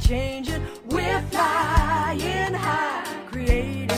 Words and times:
changing. 0.00 0.62
We're 0.88 1.22
flying 1.30 2.54
high, 2.54 3.04
creating 3.30 3.90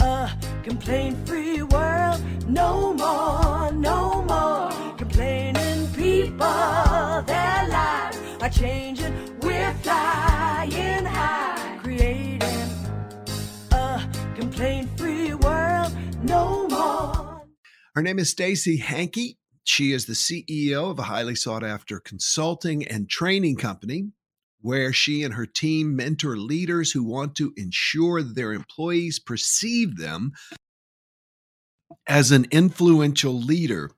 a 0.00 0.30
complaint 0.62 1.26
free 1.26 1.62
world. 1.62 2.20
No 2.48 2.92
more, 2.94 3.72
no 3.72 4.22
more 4.22 4.96
complaining. 4.96 5.86
People, 5.94 7.22
their 7.26 7.68
lives 7.68 8.18
are 8.40 8.48
changing. 8.48 9.12
We're 9.40 9.74
flying 9.82 11.04
high, 11.04 11.78
creating 11.82 12.42
a 13.72 14.08
complaint 14.36 14.88
free 14.98 15.34
world. 15.34 15.92
No 16.22 16.68
more. 16.68 17.42
Her 17.94 18.02
name 18.02 18.18
is 18.18 18.30
Stacey 18.30 18.78
Hanke. 18.78 19.36
She 19.64 19.92
is 19.92 20.06
the 20.06 20.14
CEO 20.14 20.90
of 20.90 20.98
a 20.98 21.02
highly 21.02 21.34
sought 21.34 21.62
after 21.62 22.00
consulting 22.00 22.86
and 22.86 23.08
training 23.08 23.56
company 23.56 24.10
where 24.60 24.92
she 24.92 25.22
and 25.22 25.34
her 25.34 25.46
team 25.46 25.96
mentor 25.96 26.36
leaders 26.36 26.92
who 26.92 27.02
want 27.02 27.34
to 27.36 27.52
ensure 27.56 28.22
that 28.22 28.34
their 28.34 28.52
employees 28.52 29.18
perceive 29.18 29.96
them 29.96 30.32
as 32.06 32.30
an 32.30 32.46
influential 32.50 33.34
leader. 33.34 33.90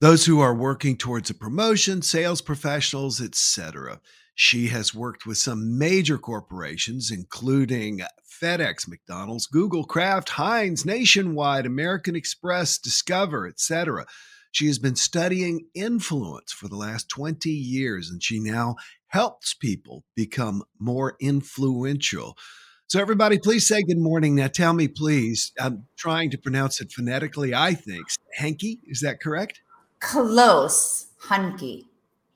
Those 0.00 0.26
who 0.26 0.40
are 0.40 0.54
working 0.54 0.96
towards 0.96 1.30
a 1.30 1.34
promotion, 1.34 2.02
sales 2.02 2.42
professionals, 2.42 3.20
etc. 3.20 4.00
She 4.34 4.68
has 4.68 4.94
worked 4.94 5.24
with 5.24 5.38
some 5.38 5.78
major 5.78 6.18
corporations, 6.18 7.10
including 7.10 8.00
FedEx, 8.28 8.88
McDonald's, 8.88 9.46
Google, 9.46 9.84
Kraft, 9.84 10.30
Heinz, 10.30 10.84
Nationwide, 10.84 11.66
American 11.66 12.16
Express, 12.16 12.76
Discover, 12.76 13.46
etc. 13.46 14.06
She 14.54 14.68
has 14.68 14.78
been 14.78 14.94
studying 14.94 15.66
influence 15.74 16.52
for 16.52 16.68
the 16.68 16.76
last 16.76 17.08
20 17.08 17.50
years, 17.50 18.08
and 18.08 18.22
she 18.22 18.38
now 18.38 18.76
helps 19.08 19.52
people 19.52 20.04
become 20.14 20.62
more 20.78 21.16
influential. 21.18 22.38
So, 22.86 23.00
everybody, 23.00 23.40
please 23.40 23.66
say 23.66 23.82
good 23.82 23.98
morning. 23.98 24.36
Now, 24.36 24.46
tell 24.46 24.72
me, 24.72 24.86
please. 24.86 25.50
I'm 25.58 25.88
trying 25.96 26.30
to 26.30 26.38
pronounce 26.38 26.80
it 26.80 26.92
phonetically, 26.92 27.52
I 27.52 27.74
think. 27.74 28.06
Hanky, 28.34 28.78
is 28.86 29.00
that 29.00 29.20
correct? 29.20 29.60
Close, 29.98 31.06
hunky. 31.18 31.88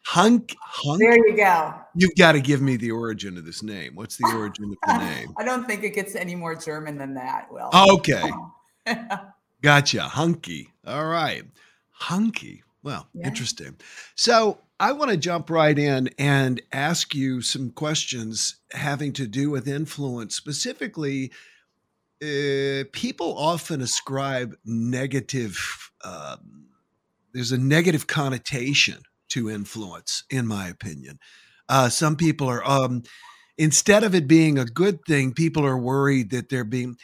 Hunk, 0.04 0.56
hunk. 0.60 0.98
There 0.98 1.28
you 1.28 1.36
go. 1.36 1.72
You've 1.94 2.16
got 2.18 2.32
to 2.32 2.40
give 2.40 2.60
me 2.60 2.76
the 2.76 2.90
origin 2.90 3.38
of 3.38 3.46
this 3.46 3.62
name. 3.62 3.94
What's 3.94 4.16
the 4.16 4.26
origin 4.34 4.64
of 4.64 4.76
the 4.88 4.98
name? 5.04 5.34
I 5.38 5.44
don't 5.44 5.68
think 5.68 5.84
it 5.84 5.94
gets 5.94 6.16
any 6.16 6.34
more 6.34 6.56
German 6.56 6.98
than 6.98 7.14
that. 7.14 7.46
Will. 7.52 7.70
Okay. 7.92 8.28
Gotcha. 9.62 10.02
Hunky. 10.02 10.72
All 10.84 11.06
right. 11.06 11.44
Hunky. 11.98 12.62
Well, 12.82 13.08
Yeah. 13.12 13.26
interesting. 13.26 13.76
So 14.14 14.60
I 14.80 14.92
want 14.92 15.10
to 15.10 15.16
jump 15.16 15.50
right 15.50 15.76
in 15.76 16.08
and 16.18 16.62
ask 16.72 17.14
you 17.14 17.42
some 17.42 17.70
questions 17.70 18.56
having 18.72 19.12
to 19.14 19.26
do 19.26 19.50
with 19.50 19.66
influence. 19.66 20.36
Specifically, 20.36 21.32
uh, 22.22 22.84
people 22.92 23.36
often 23.36 23.80
ascribe 23.80 24.56
negative, 24.64 25.58
um, 26.04 26.66
there's 27.32 27.52
a 27.52 27.58
negative 27.58 28.06
connotation 28.06 29.02
to 29.30 29.50
influence, 29.50 30.24
in 30.30 30.46
my 30.46 30.68
opinion. 30.68 31.18
Uh, 31.68 31.88
some 31.88 32.16
people 32.16 32.48
are, 32.48 32.64
um, 32.66 33.02
instead 33.58 34.04
of 34.04 34.14
it 34.14 34.26
being 34.26 34.58
a 34.58 34.64
good 34.64 35.04
thing, 35.06 35.32
people 35.34 35.64
are 35.66 35.76
worried 35.78 36.30
that 36.30 36.48
they're 36.48 36.64
being, 36.64 36.96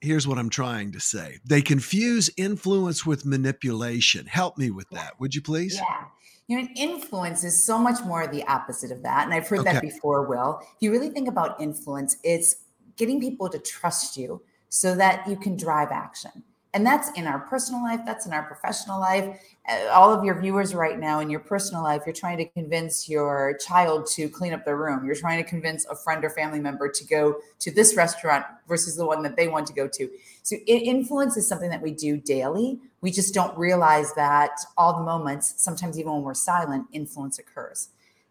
here's 0.00 0.26
what 0.26 0.38
I'm 0.38 0.50
trying 0.50 0.92
to 0.92 1.00
say. 1.00 1.38
They 1.44 1.62
confuse 1.62 2.30
influence 2.36 3.04
with 3.06 3.24
manipulation. 3.24 4.26
Help 4.26 4.58
me 4.58 4.70
with 4.70 4.88
that, 4.90 5.18
would 5.20 5.34
you 5.34 5.42
please? 5.42 5.76
Yeah. 5.76 6.04
You 6.48 6.62
know, 6.62 6.68
influence 6.76 7.42
is 7.42 7.64
so 7.64 7.76
much 7.78 8.04
more 8.04 8.26
the 8.26 8.44
opposite 8.46 8.92
of 8.92 9.02
that. 9.02 9.24
And 9.24 9.34
I've 9.34 9.48
heard 9.48 9.64
that 9.64 9.82
before, 9.82 10.26
Will. 10.28 10.60
If 10.62 10.76
you 10.80 10.92
really 10.92 11.10
think 11.10 11.28
about 11.28 11.60
influence, 11.60 12.16
it's 12.22 12.56
getting 12.96 13.20
people 13.20 13.48
to 13.48 13.58
trust 13.58 14.16
you 14.16 14.42
so 14.68 14.94
that 14.94 15.26
you 15.28 15.36
can 15.36 15.56
drive 15.56 15.88
action. 15.90 16.44
And 16.76 16.84
that's 16.86 17.10
in 17.12 17.26
our 17.26 17.38
personal 17.38 17.82
life, 17.82 18.00
that's 18.04 18.26
in 18.26 18.34
our 18.34 18.42
professional 18.42 19.00
life. 19.00 19.40
Uh, 19.66 19.88
All 19.92 20.12
of 20.12 20.22
your 20.24 20.38
viewers 20.38 20.74
right 20.74 20.98
now 20.98 21.20
in 21.20 21.30
your 21.30 21.40
personal 21.40 21.82
life, 21.82 22.02
you're 22.04 22.12
trying 22.12 22.36
to 22.36 22.44
convince 22.44 23.08
your 23.08 23.56
child 23.66 24.06
to 24.08 24.28
clean 24.28 24.52
up 24.52 24.66
their 24.66 24.76
room. 24.76 25.02
You're 25.06 25.14
trying 25.14 25.42
to 25.42 25.48
convince 25.48 25.86
a 25.86 25.96
friend 25.96 26.22
or 26.22 26.28
family 26.28 26.60
member 26.60 26.90
to 26.90 27.04
go 27.06 27.36
to 27.60 27.70
this 27.70 27.96
restaurant 27.96 28.44
versus 28.68 28.94
the 28.94 29.06
one 29.06 29.22
that 29.22 29.36
they 29.36 29.48
want 29.48 29.66
to 29.68 29.72
go 29.72 29.88
to. 29.88 30.10
So, 30.42 30.56
influence 30.66 31.38
is 31.38 31.48
something 31.48 31.70
that 31.70 31.80
we 31.80 31.92
do 31.92 32.18
daily. 32.18 32.78
We 33.00 33.10
just 33.10 33.32
don't 33.32 33.56
realize 33.56 34.12
that 34.12 34.50
all 34.76 34.98
the 34.98 35.02
moments, 35.02 35.54
sometimes 35.56 35.98
even 35.98 36.12
when 36.12 36.24
we're 36.24 36.34
silent, 36.34 36.88
influence 36.92 37.38
occurs. 37.38 37.88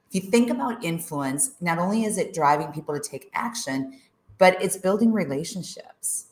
If 0.07 0.23
you 0.23 0.29
think 0.29 0.51
about 0.51 0.83
influence, 0.83 1.55
not 1.61 1.79
only 1.79 2.03
is 2.03 2.19
it 2.19 2.31
driving 2.31 2.67
people 2.67 2.93
to 2.93 3.01
take 3.01 3.31
action, 3.33 3.99
but 4.37 4.61
it's 4.61 4.77
building 4.77 5.11
relationships. 5.11 6.27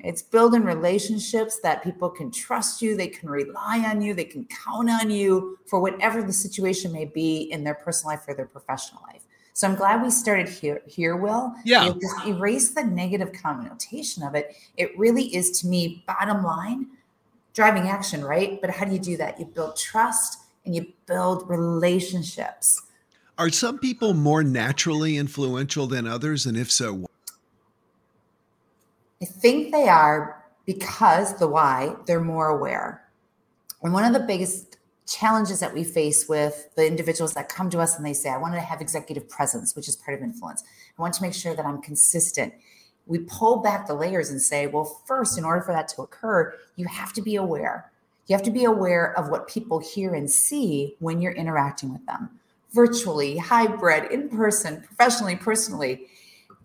It's 0.00 0.22
building 0.22 0.62
relationships 0.62 1.58
that 1.64 1.82
people 1.82 2.08
can 2.08 2.30
trust 2.30 2.80
you, 2.80 2.96
they 2.96 3.08
can 3.08 3.28
rely 3.28 3.84
on 3.86 4.00
you, 4.00 4.14
they 4.14 4.24
can 4.24 4.46
count 4.64 4.88
on 4.88 5.10
you 5.10 5.58
for 5.66 5.80
whatever 5.80 6.22
the 6.22 6.32
situation 6.32 6.92
may 6.92 7.04
be 7.04 7.50
in 7.50 7.64
their 7.64 7.74
personal 7.74 8.14
life 8.14 8.22
or 8.28 8.34
their 8.34 8.46
professional 8.46 9.02
life. 9.12 9.22
So 9.54 9.66
I'm 9.66 9.74
glad 9.74 10.00
we 10.00 10.10
started 10.10 10.48
here, 10.48 10.82
here 10.86 11.16
Will. 11.16 11.52
Yeah. 11.64 11.92
Erase 12.24 12.70
the 12.70 12.84
negative 12.84 13.32
connotation 13.32 14.22
of 14.22 14.36
it. 14.36 14.54
It 14.76 14.96
really 14.96 15.34
is 15.34 15.60
to 15.60 15.66
me, 15.66 16.04
bottom 16.06 16.44
line, 16.44 16.86
driving 17.54 17.88
action, 17.88 18.24
right? 18.24 18.60
But 18.60 18.70
how 18.70 18.84
do 18.84 18.92
you 18.92 19.00
do 19.00 19.16
that? 19.16 19.40
You 19.40 19.46
build 19.46 19.76
trust 19.76 20.38
and 20.64 20.76
you 20.76 20.92
build 21.06 21.50
relationships. 21.50 22.82
Are 23.36 23.50
some 23.50 23.80
people 23.80 24.14
more 24.14 24.44
naturally 24.44 25.16
influential 25.16 25.88
than 25.88 26.06
others? 26.06 26.46
And 26.46 26.56
if 26.56 26.70
so, 26.70 26.94
why? 26.94 27.08
I 29.20 29.24
think 29.24 29.72
they 29.72 29.88
are 29.88 30.44
because 30.64 31.38
the 31.38 31.48
why, 31.48 31.96
they're 32.06 32.20
more 32.20 32.48
aware. 32.48 33.02
And 33.82 33.92
one 33.92 34.04
of 34.04 34.12
the 34.12 34.26
biggest 34.26 34.76
challenges 35.06 35.60
that 35.60 35.72
we 35.72 35.82
face 35.82 36.28
with 36.28 36.68
the 36.76 36.86
individuals 36.86 37.32
that 37.34 37.48
come 37.48 37.70
to 37.70 37.80
us 37.80 37.96
and 37.96 38.04
they 38.04 38.12
say, 38.12 38.28
I 38.28 38.36
want 38.36 38.54
to 38.54 38.60
have 38.60 38.80
executive 38.80 39.28
presence, 39.28 39.74
which 39.74 39.88
is 39.88 39.96
part 39.96 40.16
of 40.16 40.22
influence. 40.22 40.62
I 40.98 41.02
want 41.02 41.14
to 41.14 41.22
make 41.22 41.32
sure 41.32 41.54
that 41.54 41.64
I'm 41.64 41.80
consistent. 41.80 42.52
We 43.06 43.20
pull 43.20 43.58
back 43.62 43.86
the 43.86 43.94
layers 43.94 44.30
and 44.30 44.40
say, 44.40 44.66
well, 44.66 44.84
first, 45.06 45.38
in 45.38 45.44
order 45.44 45.62
for 45.62 45.72
that 45.72 45.88
to 45.88 46.02
occur, 46.02 46.54
you 46.76 46.86
have 46.86 47.14
to 47.14 47.22
be 47.22 47.36
aware. 47.36 47.90
You 48.26 48.36
have 48.36 48.44
to 48.44 48.50
be 48.50 48.64
aware 48.64 49.18
of 49.18 49.30
what 49.30 49.48
people 49.48 49.78
hear 49.78 50.14
and 50.14 50.30
see 50.30 50.94
when 50.98 51.22
you're 51.22 51.32
interacting 51.32 51.90
with 51.92 52.04
them 52.04 52.28
virtually, 52.74 53.38
hybrid, 53.38 54.12
in 54.12 54.28
person, 54.28 54.82
professionally, 54.82 55.36
personally. 55.36 56.06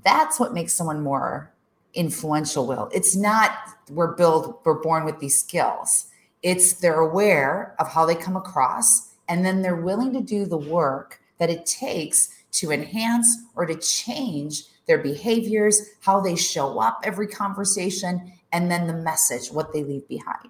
That's 0.03 0.38
what 0.38 0.53
makes 0.53 0.74
someone 0.74 1.02
more 1.02 1.53
influential 1.94 2.66
will 2.66 2.90
it's 2.94 3.16
not 3.16 3.52
we're 3.90 4.16
built 4.16 4.62
we're 4.66 4.81
born 4.81 5.06
with 5.06 5.20
these 5.20 5.40
skills 5.40 6.08
it's 6.42 6.74
they're 6.74 7.00
aware 7.00 7.76
of 7.80 7.88
how 7.88 8.06
they 8.06 8.16
come 8.16 8.36
across 8.36 9.14
and 9.30 9.46
then 9.46 9.62
they're 9.62 9.76
willing 9.76 10.12
to 10.14 10.22
do 10.22 10.46
the 10.46 10.58
work 10.58 11.20
that 11.38 11.50
it 11.50 11.66
takes 11.66 12.30
to 12.52 12.72
enhance 12.72 13.28
or 13.56 13.66
to 13.66 13.76
change 13.76 14.64
their 14.88 14.98
behaviors 14.98 15.81
how 16.02 16.20
they 16.20 16.36
show 16.36 16.80
up 16.80 17.00
every 17.04 17.28
conversation 17.28 18.31
and 18.52 18.70
then 18.70 18.88
the 18.88 18.94
message 18.94 19.52
what 19.52 19.72
they 19.74 19.84
leave 19.84 20.08
behind 20.08 20.50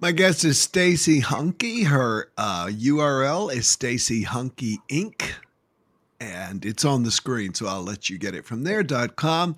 My 0.00 0.12
guest 0.12 0.44
is 0.44 0.60
Stacey 0.60 1.20
Hanke. 1.20 1.86
Her 1.86 2.30
uh, 2.38 2.66
URL 2.66 3.52
is 3.52 3.66
Stacey 3.66 4.24
Hanke 4.24 4.78
Inc. 4.88 5.22
And 6.20 6.64
it's 6.66 6.84
on 6.84 7.02
the 7.02 7.10
screen, 7.10 7.54
so 7.54 7.66
I'll 7.66 7.82
let 7.82 8.10
you 8.10 8.18
get 8.18 8.34
it 8.34 8.44
from 8.44 8.62
there.com. 8.62 9.56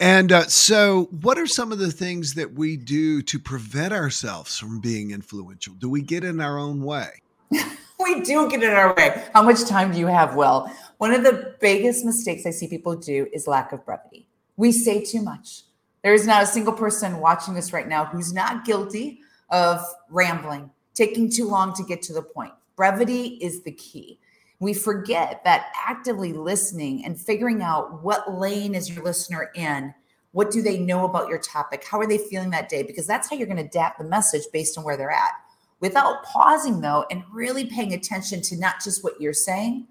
And 0.00 0.30
uh, 0.30 0.44
so, 0.44 1.08
what 1.22 1.38
are 1.38 1.46
some 1.46 1.72
of 1.72 1.78
the 1.78 1.90
things 1.90 2.34
that 2.34 2.52
we 2.52 2.76
do 2.76 3.20
to 3.22 3.38
prevent 3.38 3.92
ourselves 3.92 4.56
from 4.56 4.80
being 4.80 5.10
influential? 5.10 5.74
Do 5.74 5.88
we 5.88 6.02
get 6.02 6.22
in 6.22 6.40
our 6.40 6.56
own 6.56 6.82
way? 6.82 7.20
we 7.50 8.20
do 8.20 8.48
get 8.48 8.62
in 8.62 8.70
our 8.70 8.94
way. 8.94 9.24
How 9.34 9.42
much 9.42 9.64
time 9.64 9.90
do 9.92 9.98
you 9.98 10.06
have, 10.06 10.36
Will? 10.36 10.70
One 10.98 11.12
of 11.12 11.24
the 11.24 11.56
biggest 11.60 12.04
mistakes 12.04 12.46
I 12.46 12.50
see 12.50 12.68
people 12.68 12.94
do 12.94 13.26
is 13.32 13.48
lack 13.48 13.72
of 13.72 13.84
brevity. 13.84 14.28
We 14.56 14.70
say 14.70 15.04
too 15.04 15.20
much. 15.20 15.62
There 16.04 16.14
is 16.14 16.26
not 16.26 16.44
a 16.44 16.46
single 16.46 16.72
person 16.72 17.18
watching 17.18 17.54
this 17.54 17.72
right 17.72 17.88
now 17.88 18.04
who's 18.04 18.32
not 18.32 18.64
guilty 18.64 19.20
of 19.50 19.80
rambling, 20.10 20.70
taking 20.94 21.28
too 21.28 21.48
long 21.48 21.74
to 21.74 21.82
get 21.82 22.02
to 22.02 22.12
the 22.12 22.22
point. 22.22 22.52
Brevity 22.76 23.38
is 23.40 23.62
the 23.62 23.72
key. 23.72 24.20
We 24.60 24.74
forget 24.74 25.42
that 25.44 25.72
actively 25.86 26.32
listening 26.32 27.04
and 27.04 27.18
figuring 27.18 27.62
out 27.62 28.02
what 28.02 28.38
lane 28.38 28.74
is 28.74 28.90
your 28.90 29.04
listener 29.04 29.50
in, 29.54 29.94
what 30.32 30.50
do 30.50 30.62
they 30.62 30.78
know 30.78 31.04
about 31.04 31.28
your 31.28 31.38
topic, 31.38 31.84
how 31.88 32.00
are 32.00 32.06
they 32.06 32.18
feeling 32.18 32.50
that 32.50 32.68
day, 32.68 32.82
because 32.82 33.06
that's 33.06 33.30
how 33.30 33.36
you're 33.36 33.46
going 33.46 33.58
to 33.58 33.64
adapt 33.64 33.98
the 33.98 34.04
message 34.04 34.42
based 34.52 34.76
on 34.76 34.84
where 34.84 34.96
they're 34.96 35.10
at. 35.10 35.32
Without 35.80 36.24
pausing 36.24 36.80
though 36.80 37.06
and 37.10 37.22
really 37.32 37.66
paying 37.66 37.92
attention 37.92 38.42
to 38.42 38.56
not 38.56 38.82
just 38.82 39.04
what 39.04 39.20
you're 39.20 39.32
saying 39.32 39.86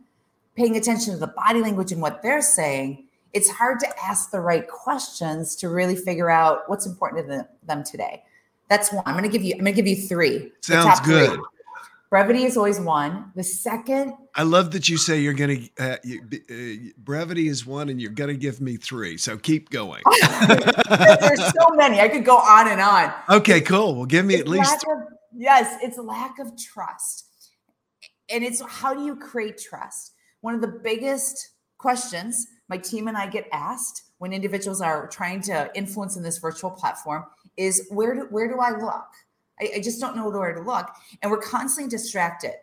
paying 0.58 0.76
attention 0.76 1.14
to 1.14 1.20
the 1.20 1.28
body 1.28 1.62
language 1.62 1.92
and 1.92 2.02
what 2.02 2.22
they're 2.22 2.42
saying 2.42 3.08
it's 3.34 3.50
hard 3.50 3.80
to 3.80 3.88
ask 4.04 4.32
the 4.32 4.40
right 4.40 4.68
questions 4.68 5.56
to 5.58 5.70
really 5.70 5.96
figure 5.96 6.30
out 6.30 6.68
what's 6.68 6.88
important 6.88 7.28
to 7.28 7.48
them, 7.66 7.84
today. 7.84 8.24
That's 8.68 8.92
one. 8.92 9.04
I'm 9.06 9.14
going 9.14 9.26
to 9.26 9.30
give 9.30 9.44
you 9.44 9.54
i'm 9.54 9.60
going 9.60 9.76
to 9.76 9.82
give 9.82 9.88
you 9.88 10.08
three 10.08 10.52
Sounds 10.62 10.86
top 10.86 11.06
three. 11.06 11.28
Brevity 12.10 12.46
is 12.46 12.56
always 12.56 12.80
one. 12.80 13.32
The 13.36 13.44
second, 13.44 14.14
I 14.34 14.44
love 14.44 14.72
that 14.72 14.88
you 14.88 14.98
say 14.98 15.20
you're 15.20 15.34
going 15.34 15.70
to, 15.78 15.84
uh, 15.84 15.98
you, 16.04 16.22
uh, 16.34 16.94
brevity 16.98 17.50
is 17.50 17.66
one 17.66 17.90
and 17.90 18.02
you're 18.02 18.12
going 18.12 18.30
to 18.30 18.38
give 18.38 18.62
me 18.62 18.78
three. 18.78 19.18
So 19.18 19.38
keep 19.38 19.70
going. 19.70 20.04
there's 20.90 21.54
so 21.54 21.70
many. 21.76 22.00
I 22.00 22.08
could 22.08 22.24
go 22.24 22.38
on 22.38 22.70
and 22.70 22.80
on. 22.80 23.14
Okay, 23.30 23.60
cool. 23.60 23.96
Well, 23.96 24.06
give 24.06 24.26
me 24.26 24.36
It's 24.36 24.42
at 24.42 24.48
least. 24.48 24.86
of- 24.90 25.04
yes, 25.36 25.78
it's 25.84 25.98
lack 25.98 26.40
of 26.40 26.52
trust. 26.58 27.26
And 28.30 28.44
it's 28.44 28.62
how 28.62 28.94
do 28.94 29.04
you 29.04 29.16
create 29.16 29.58
trust? 29.58 30.14
One 30.42 30.56
of 30.56 30.62
the 30.62 30.80
biggest 30.84 31.56
questions 31.78 32.48
my 32.70 32.78
team 32.78 33.08
and 33.08 33.18
I 33.18 33.28
get 33.28 33.48
asked 33.52 34.04
when 34.18 34.34
individuals 34.34 34.82
are 34.82 35.08
trying 35.08 35.42
to 35.44 35.70
influence 35.76 36.18
in 36.18 36.24
this 36.24 36.38
virtual 36.38 36.72
platform 36.72 37.24
is 37.56 37.88
where 37.90 38.14
do 38.14 38.28
where 38.30 38.48
do 38.48 38.60
I 38.60 38.72
look? 38.72 39.08
I, 39.60 39.72
I 39.76 39.80
just 39.80 40.00
don't 40.00 40.16
know 40.16 40.30
where 40.30 40.54
to 40.54 40.62
look. 40.62 40.88
And 41.22 41.32
we're 41.32 41.42
constantly 41.42 41.90
distracted. 41.90 42.54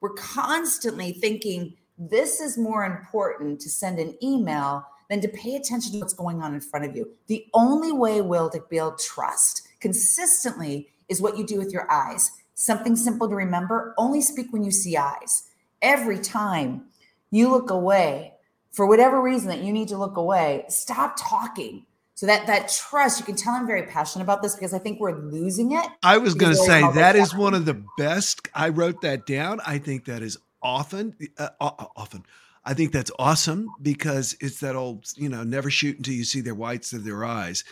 We're 0.00 0.14
constantly 0.14 1.12
thinking 1.12 1.74
this 1.98 2.40
is 2.40 2.58
more 2.58 2.84
important 2.84 3.60
to 3.60 3.68
send 3.68 3.98
an 3.98 4.16
email 4.22 4.84
than 5.08 5.20
to 5.20 5.28
pay 5.28 5.56
attention 5.56 5.92
to 5.92 5.98
what's 5.98 6.14
going 6.14 6.42
on 6.42 6.54
in 6.54 6.60
front 6.60 6.86
of 6.86 6.96
you. 6.96 7.10
The 7.26 7.46
only 7.54 7.92
way, 7.92 8.20
Will, 8.20 8.48
to 8.50 8.64
build 8.70 8.98
trust 8.98 9.68
consistently 9.80 10.88
is 11.08 11.20
what 11.20 11.36
you 11.36 11.46
do 11.46 11.58
with 11.58 11.72
your 11.72 11.90
eyes. 11.90 12.30
Something 12.54 12.96
simple 12.96 13.28
to 13.28 13.34
remember 13.34 13.94
only 13.98 14.20
speak 14.22 14.52
when 14.52 14.64
you 14.64 14.70
see 14.70 14.96
eyes. 14.96 15.50
Every 15.82 16.18
time 16.18 16.86
you 17.30 17.50
look 17.50 17.70
away, 17.70 18.34
for 18.70 18.86
whatever 18.86 19.20
reason 19.20 19.48
that 19.48 19.62
you 19.62 19.72
need 19.72 19.88
to 19.88 19.98
look 19.98 20.16
away, 20.16 20.64
stop 20.68 21.16
talking. 21.18 21.84
So 22.22 22.26
that 22.26 22.46
that 22.46 22.68
trust, 22.68 23.18
you 23.18 23.26
can 23.26 23.34
tell 23.34 23.52
I'm 23.52 23.66
very 23.66 23.82
passionate 23.82 24.22
about 24.22 24.42
this 24.42 24.54
because 24.54 24.72
I 24.72 24.78
think 24.78 25.00
we're 25.00 25.18
losing 25.18 25.72
it. 25.72 25.84
I 26.04 26.18
was 26.18 26.34
going 26.34 26.54
to 26.54 26.56
say 26.56 26.80
that 26.94 27.16
is 27.16 27.34
one 27.34 27.52
of 27.52 27.64
the 27.64 27.74
best. 27.98 28.46
I 28.54 28.68
wrote 28.68 29.00
that 29.00 29.26
down. 29.26 29.58
I 29.66 29.78
think 29.78 30.04
that 30.04 30.22
is 30.22 30.38
often, 30.62 31.16
uh, 31.36 31.48
uh, 31.60 31.86
often. 31.96 32.24
I 32.64 32.74
think 32.74 32.92
that's 32.92 33.10
awesome 33.18 33.74
because 33.82 34.36
it's 34.40 34.60
that 34.60 34.76
old, 34.76 35.06
you 35.16 35.28
know, 35.28 35.42
never 35.42 35.68
shoot 35.68 35.96
until 35.96 36.14
you 36.14 36.22
see 36.22 36.40
their 36.40 36.54
whites 36.54 36.92
of 36.92 37.02
their 37.02 37.24
eyes. 37.24 37.64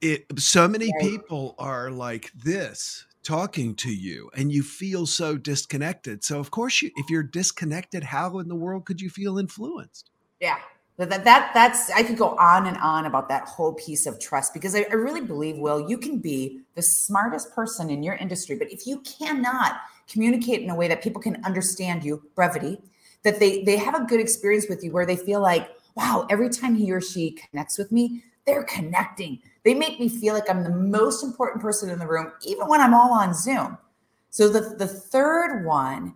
It 0.00 0.26
so 0.36 0.66
many 0.66 0.86
Right. 0.86 0.98
people 0.98 1.54
are 1.56 1.92
like 1.92 2.32
this 2.32 3.06
talking 3.22 3.76
to 3.76 3.94
you 3.94 4.32
and 4.34 4.50
you 4.50 4.64
feel 4.64 5.06
so 5.06 5.36
disconnected. 5.36 6.24
So 6.24 6.40
of 6.40 6.50
course 6.50 6.82
you 6.82 6.90
if 6.96 7.08
you're 7.08 7.22
disconnected, 7.22 8.02
how 8.02 8.40
in 8.40 8.48
the 8.48 8.56
world 8.56 8.84
could 8.84 9.00
you 9.00 9.10
feel 9.10 9.38
influenced? 9.38 10.10
Yeah. 10.40 10.58
That, 11.00 11.08
that, 11.08 11.24
that 11.24 11.50
that's 11.54 11.90
I 11.90 12.02
could 12.02 12.18
go 12.18 12.36
on 12.36 12.66
and 12.66 12.76
on 12.76 13.06
about 13.06 13.30
that 13.30 13.48
whole 13.48 13.72
piece 13.72 14.04
of 14.04 14.20
trust 14.20 14.52
because 14.52 14.74
I, 14.74 14.84
I 14.90 14.96
really 14.96 15.22
believe, 15.22 15.56
Will, 15.56 15.88
you 15.88 15.96
can 15.96 16.18
be 16.18 16.60
the 16.74 16.82
smartest 16.82 17.54
person 17.54 17.88
in 17.88 18.02
your 18.02 18.16
industry, 18.16 18.54
but 18.54 18.70
if 18.70 18.86
you 18.86 19.00
cannot 19.00 19.76
communicate 20.10 20.60
in 20.60 20.68
a 20.68 20.74
way 20.74 20.88
that 20.88 21.02
people 21.02 21.22
can 21.22 21.42
understand 21.46 22.04
you, 22.04 22.22
brevity, 22.34 22.76
that 23.22 23.40
they 23.40 23.64
they 23.64 23.78
have 23.78 23.94
a 23.94 24.04
good 24.04 24.20
experience 24.20 24.66
with 24.68 24.84
you 24.84 24.92
where 24.92 25.06
they 25.06 25.16
feel 25.16 25.40
like, 25.40 25.70
wow, 25.94 26.26
every 26.28 26.50
time 26.50 26.74
he 26.74 26.92
or 26.92 27.00
she 27.00 27.30
connects 27.30 27.78
with 27.78 27.90
me, 27.90 28.22
they're 28.44 28.64
connecting. 28.64 29.38
They 29.64 29.72
make 29.72 30.00
me 30.00 30.08
feel 30.10 30.34
like 30.34 30.50
I'm 30.50 30.64
the 30.64 30.68
most 30.68 31.24
important 31.24 31.62
person 31.62 31.88
in 31.88 31.98
the 31.98 32.06
room, 32.06 32.30
even 32.42 32.68
when 32.68 32.82
I'm 32.82 32.92
all 32.92 33.14
on 33.14 33.32
Zoom. 33.32 33.78
So 34.28 34.50
the, 34.50 34.76
the 34.76 34.86
third 34.86 35.64
one 35.64 36.14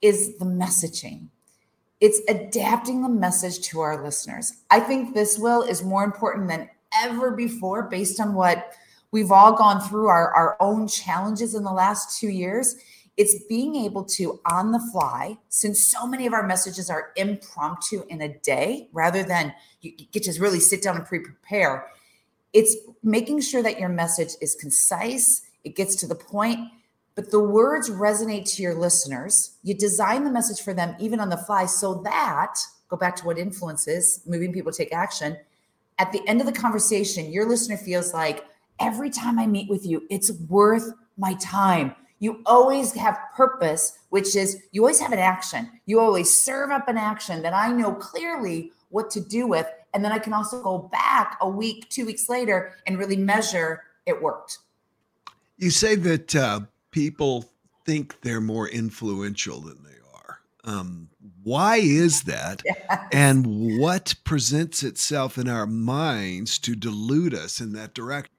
is 0.00 0.38
the 0.38 0.46
messaging 0.46 1.28
it's 2.00 2.20
adapting 2.28 3.02
the 3.02 3.08
message 3.08 3.60
to 3.68 3.80
our 3.80 4.02
listeners. 4.02 4.52
I 4.70 4.80
think 4.80 5.14
this 5.14 5.38
will 5.38 5.62
is 5.62 5.82
more 5.82 6.04
important 6.04 6.48
than 6.48 6.70
ever 7.02 7.32
before 7.32 7.84
based 7.84 8.20
on 8.20 8.34
what 8.34 8.72
we've 9.10 9.32
all 9.32 9.52
gone 9.52 9.80
through 9.80 10.08
our, 10.08 10.32
our 10.32 10.56
own 10.60 10.86
challenges 10.86 11.54
in 11.54 11.64
the 11.64 11.72
last 11.72 12.18
two 12.18 12.28
years. 12.28 12.76
It's 13.16 13.44
being 13.48 13.74
able 13.74 14.04
to 14.04 14.38
on 14.46 14.70
the 14.70 14.80
fly, 14.92 15.38
since 15.48 15.90
so 15.90 16.06
many 16.06 16.26
of 16.26 16.32
our 16.32 16.46
messages 16.46 16.88
are 16.88 17.10
impromptu 17.16 18.04
in 18.08 18.20
a 18.20 18.38
day 18.38 18.88
rather 18.92 19.24
than 19.24 19.52
you 19.80 19.92
get 20.12 20.22
to 20.24 20.40
really 20.40 20.60
sit 20.60 20.82
down 20.82 20.96
and 20.96 21.04
pre-prepare. 21.04 21.88
It's 22.52 22.76
making 23.02 23.40
sure 23.40 23.62
that 23.62 23.80
your 23.80 23.88
message 23.88 24.34
is 24.40 24.54
concise, 24.54 25.42
it 25.64 25.74
gets 25.74 25.96
to 25.96 26.06
the 26.06 26.14
point, 26.14 26.60
but 27.18 27.32
the 27.32 27.40
words 27.40 27.90
resonate 27.90 28.44
to 28.54 28.62
your 28.62 28.76
listeners. 28.76 29.56
You 29.64 29.74
design 29.74 30.22
the 30.22 30.30
message 30.30 30.62
for 30.62 30.72
them 30.72 30.94
even 31.00 31.18
on 31.18 31.30
the 31.30 31.36
fly 31.36 31.66
so 31.66 31.94
that, 32.04 32.54
go 32.86 32.96
back 32.96 33.16
to 33.16 33.26
what 33.26 33.38
influence 33.38 33.88
is, 33.88 34.20
moving 34.24 34.52
people 34.52 34.70
to 34.70 34.78
take 34.78 34.94
action. 34.94 35.36
At 35.98 36.12
the 36.12 36.22
end 36.28 36.40
of 36.40 36.46
the 36.46 36.52
conversation, 36.52 37.32
your 37.32 37.44
listener 37.48 37.76
feels 37.76 38.14
like 38.14 38.44
every 38.78 39.10
time 39.10 39.36
I 39.36 39.48
meet 39.48 39.68
with 39.68 39.84
you, 39.84 40.06
it's 40.10 40.30
worth 40.48 40.92
my 41.16 41.34
time. 41.40 41.96
You 42.20 42.40
always 42.46 42.92
have 42.92 43.18
purpose, 43.34 43.98
which 44.10 44.36
is 44.36 44.62
you 44.70 44.82
always 44.82 45.00
have 45.00 45.10
an 45.10 45.18
action. 45.18 45.68
You 45.86 45.98
always 45.98 46.30
serve 46.30 46.70
up 46.70 46.86
an 46.86 46.98
action 46.98 47.42
that 47.42 47.52
I 47.52 47.72
know 47.72 47.94
clearly 47.94 48.70
what 48.90 49.10
to 49.10 49.20
do 49.20 49.48
with. 49.48 49.66
And 49.92 50.04
then 50.04 50.12
I 50.12 50.20
can 50.20 50.32
also 50.32 50.62
go 50.62 50.78
back 50.78 51.36
a 51.40 51.48
week, 51.48 51.88
two 51.88 52.06
weeks 52.06 52.28
later 52.28 52.74
and 52.86 52.96
really 52.96 53.16
measure 53.16 53.82
it 54.06 54.22
worked. 54.22 54.58
You 55.56 55.70
say 55.70 55.96
that 55.96 56.36
uh, 56.36 56.60
people 56.90 57.44
think 57.86 58.20
they're 58.20 58.40
more 58.40 58.68
influential 58.68 59.60
than 59.60 59.82
they 59.82 59.96
are. 60.14 60.40
Um, 60.64 61.08
why 61.42 61.76
is 61.76 62.22
that? 62.24 62.62
And 63.12 63.78
what 63.80 64.14
presents 64.24 64.82
itself 64.82 65.38
in 65.38 65.48
our 65.48 65.66
minds 65.66 66.58
to 66.60 66.74
delude 66.76 67.34
us 67.34 67.60
in 67.60 67.72
that 67.72 67.94
direction? 67.94 68.30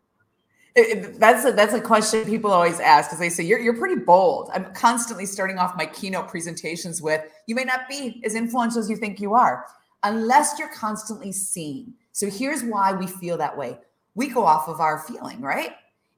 It- 0.76 0.98
it- 0.98 1.20
that's 1.20 1.44
a, 1.46 1.52
that's 1.52 1.74
a 1.74 1.82
question 1.82 2.24
people 2.26 2.52
always 2.52 2.80
ask 2.80 3.10
because 3.10 3.20
they 3.20 3.30
say 3.30 3.44
you're 3.44 3.60
you're 3.60 3.78
pretty 3.78 4.02
bold. 4.02 4.50
I'm 4.54 4.72
constantly 4.74 5.26
starting 5.26 5.58
off 5.58 5.76
my 5.76 5.86
keynote 5.88 6.28
presentations 6.28 7.02
with 7.02 7.22
you 7.48 7.56
may 7.56 7.64
not 7.64 7.90
be 7.90 8.22
as 8.24 8.36
influential 8.36 8.80
as 8.80 8.90
you 8.90 8.96
think 8.96 9.20
you 9.20 9.34
are 9.34 9.66
unless 10.04 10.58
you're 10.60 10.74
constantly 10.74 11.32
seen. 11.32 11.94
So 12.12 12.30
here's 12.30 12.64
why 12.64 12.94
we 12.94 13.08
feel 13.08 13.38
that 13.38 13.58
way. 13.58 13.80
We 14.16 14.28
go 14.28 14.46
off 14.46 14.68
of 14.70 14.80
our 14.80 15.00
feeling, 15.00 15.42
right? 15.42 15.72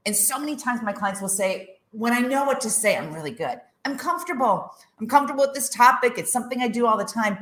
And 0.05 0.15
so 0.15 0.37
many 0.37 0.55
times 0.55 0.81
my 0.83 0.93
clients 0.93 1.21
will 1.21 1.29
say, 1.29 1.77
when 1.91 2.13
I 2.13 2.19
know 2.19 2.45
what 2.45 2.61
to 2.61 2.69
say, 2.69 2.97
I'm 2.97 3.13
really 3.13 3.31
good. 3.31 3.59
I'm 3.85 3.97
comfortable. 3.97 4.71
I'm 4.99 5.07
comfortable 5.07 5.45
with 5.45 5.55
this 5.55 5.69
topic. 5.69 6.13
It's 6.17 6.31
something 6.31 6.61
I 6.61 6.67
do 6.67 6.85
all 6.85 6.97
the 6.97 7.05
time. 7.05 7.37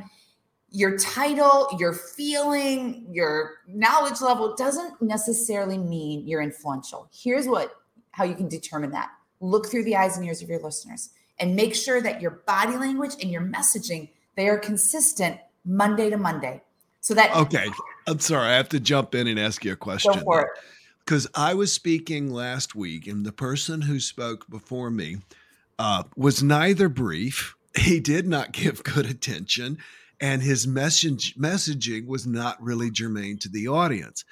Your 0.70 0.96
title, 0.98 1.68
your 1.78 1.92
feeling, 1.92 3.06
your 3.10 3.58
knowledge 3.66 4.20
level 4.20 4.54
doesn't 4.54 5.02
necessarily 5.02 5.78
mean 5.78 6.26
you're 6.26 6.42
influential. 6.42 7.08
Here's 7.12 7.46
what 7.46 7.74
how 8.12 8.24
you 8.24 8.34
can 8.34 8.48
determine 8.48 8.90
that. 8.90 9.10
Look 9.40 9.68
through 9.70 9.84
the 9.84 9.96
eyes 9.96 10.16
and 10.16 10.26
ears 10.26 10.42
of 10.42 10.48
your 10.48 10.60
listeners 10.60 11.10
and 11.38 11.56
make 11.56 11.74
sure 11.74 12.00
that 12.00 12.20
your 12.20 12.42
body 12.46 12.76
language 12.76 13.12
and 13.20 13.30
your 13.30 13.42
messaging 13.42 14.10
they 14.36 14.48
are 14.48 14.58
consistent 14.58 15.38
Monday 15.64 16.08
to 16.08 16.16
Monday. 16.16 16.62
So 17.00 17.14
that 17.14 17.34
Okay. 17.34 17.68
I'm 18.06 18.18
sorry. 18.18 18.48
I 18.48 18.56
have 18.56 18.68
to 18.70 18.80
jump 18.80 19.14
in 19.14 19.26
and 19.26 19.38
ask 19.38 19.64
you 19.64 19.72
a 19.72 19.76
question. 19.76 20.12
go 20.14 20.20
for 20.20 20.42
it. 20.42 20.48
Because 21.04 21.26
I 21.34 21.54
was 21.54 21.72
speaking 21.72 22.32
last 22.32 22.74
week, 22.74 23.06
and 23.06 23.24
the 23.24 23.32
person 23.32 23.82
who 23.82 23.98
spoke 23.98 24.48
before 24.48 24.90
me 24.90 25.18
uh, 25.78 26.04
was 26.16 26.42
neither 26.42 26.88
brief, 26.88 27.56
he 27.76 28.00
did 28.00 28.26
not 28.26 28.52
give 28.52 28.84
good 28.84 29.06
attention, 29.06 29.78
and 30.20 30.42
his 30.42 30.66
message 30.66 31.34
messaging 31.36 32.06
was 32.06 32.26
not 32.26 32.62
really 32.62 32.90
germane 32.90 33.38
to 33.38 33.48
the 33.48 33.68
audience. 33.68 34.24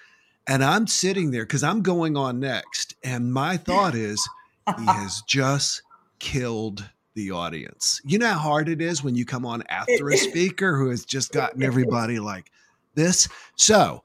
And 0.46 0.64
I'm 0.64 0.86
sitting 0.86 1.30
there 1.30 1.44
because 1.44 1.62
I'm 1.62 1.82
going 1.82 2.16
on 2.16 2.40
next, 2.40 2.94
and 3.02 3.32
my 3.32 3.56
thought 3.56 3.94
is, 3.94 4.26
he 4.78 4.84
has 4.86 5.22
just 5.26 5.82
killed 6.18 6.88
the 7.14 7.30
audience. 7.32 8.00
You 8.04 8.18
know 8.18 8.28
how 8.28 8.38
hard 8.38 8.68
it 8.68 8.80
is 8.80 9.02
when 9.02 9.14
you 9.14 9.24
come 9.24 9.44
on 9.44 9.62
after 9.68 10.08
a 10.08 10.16
speaker 10.16 10.76
who 10.76 10.90
has 10.90 11.04
just 11.04 11.32
gotten 11.32 11.62
everybody 11.62 12.18
like 12.18 12.50
this. 12.94 13.28
So, 13.56 14.02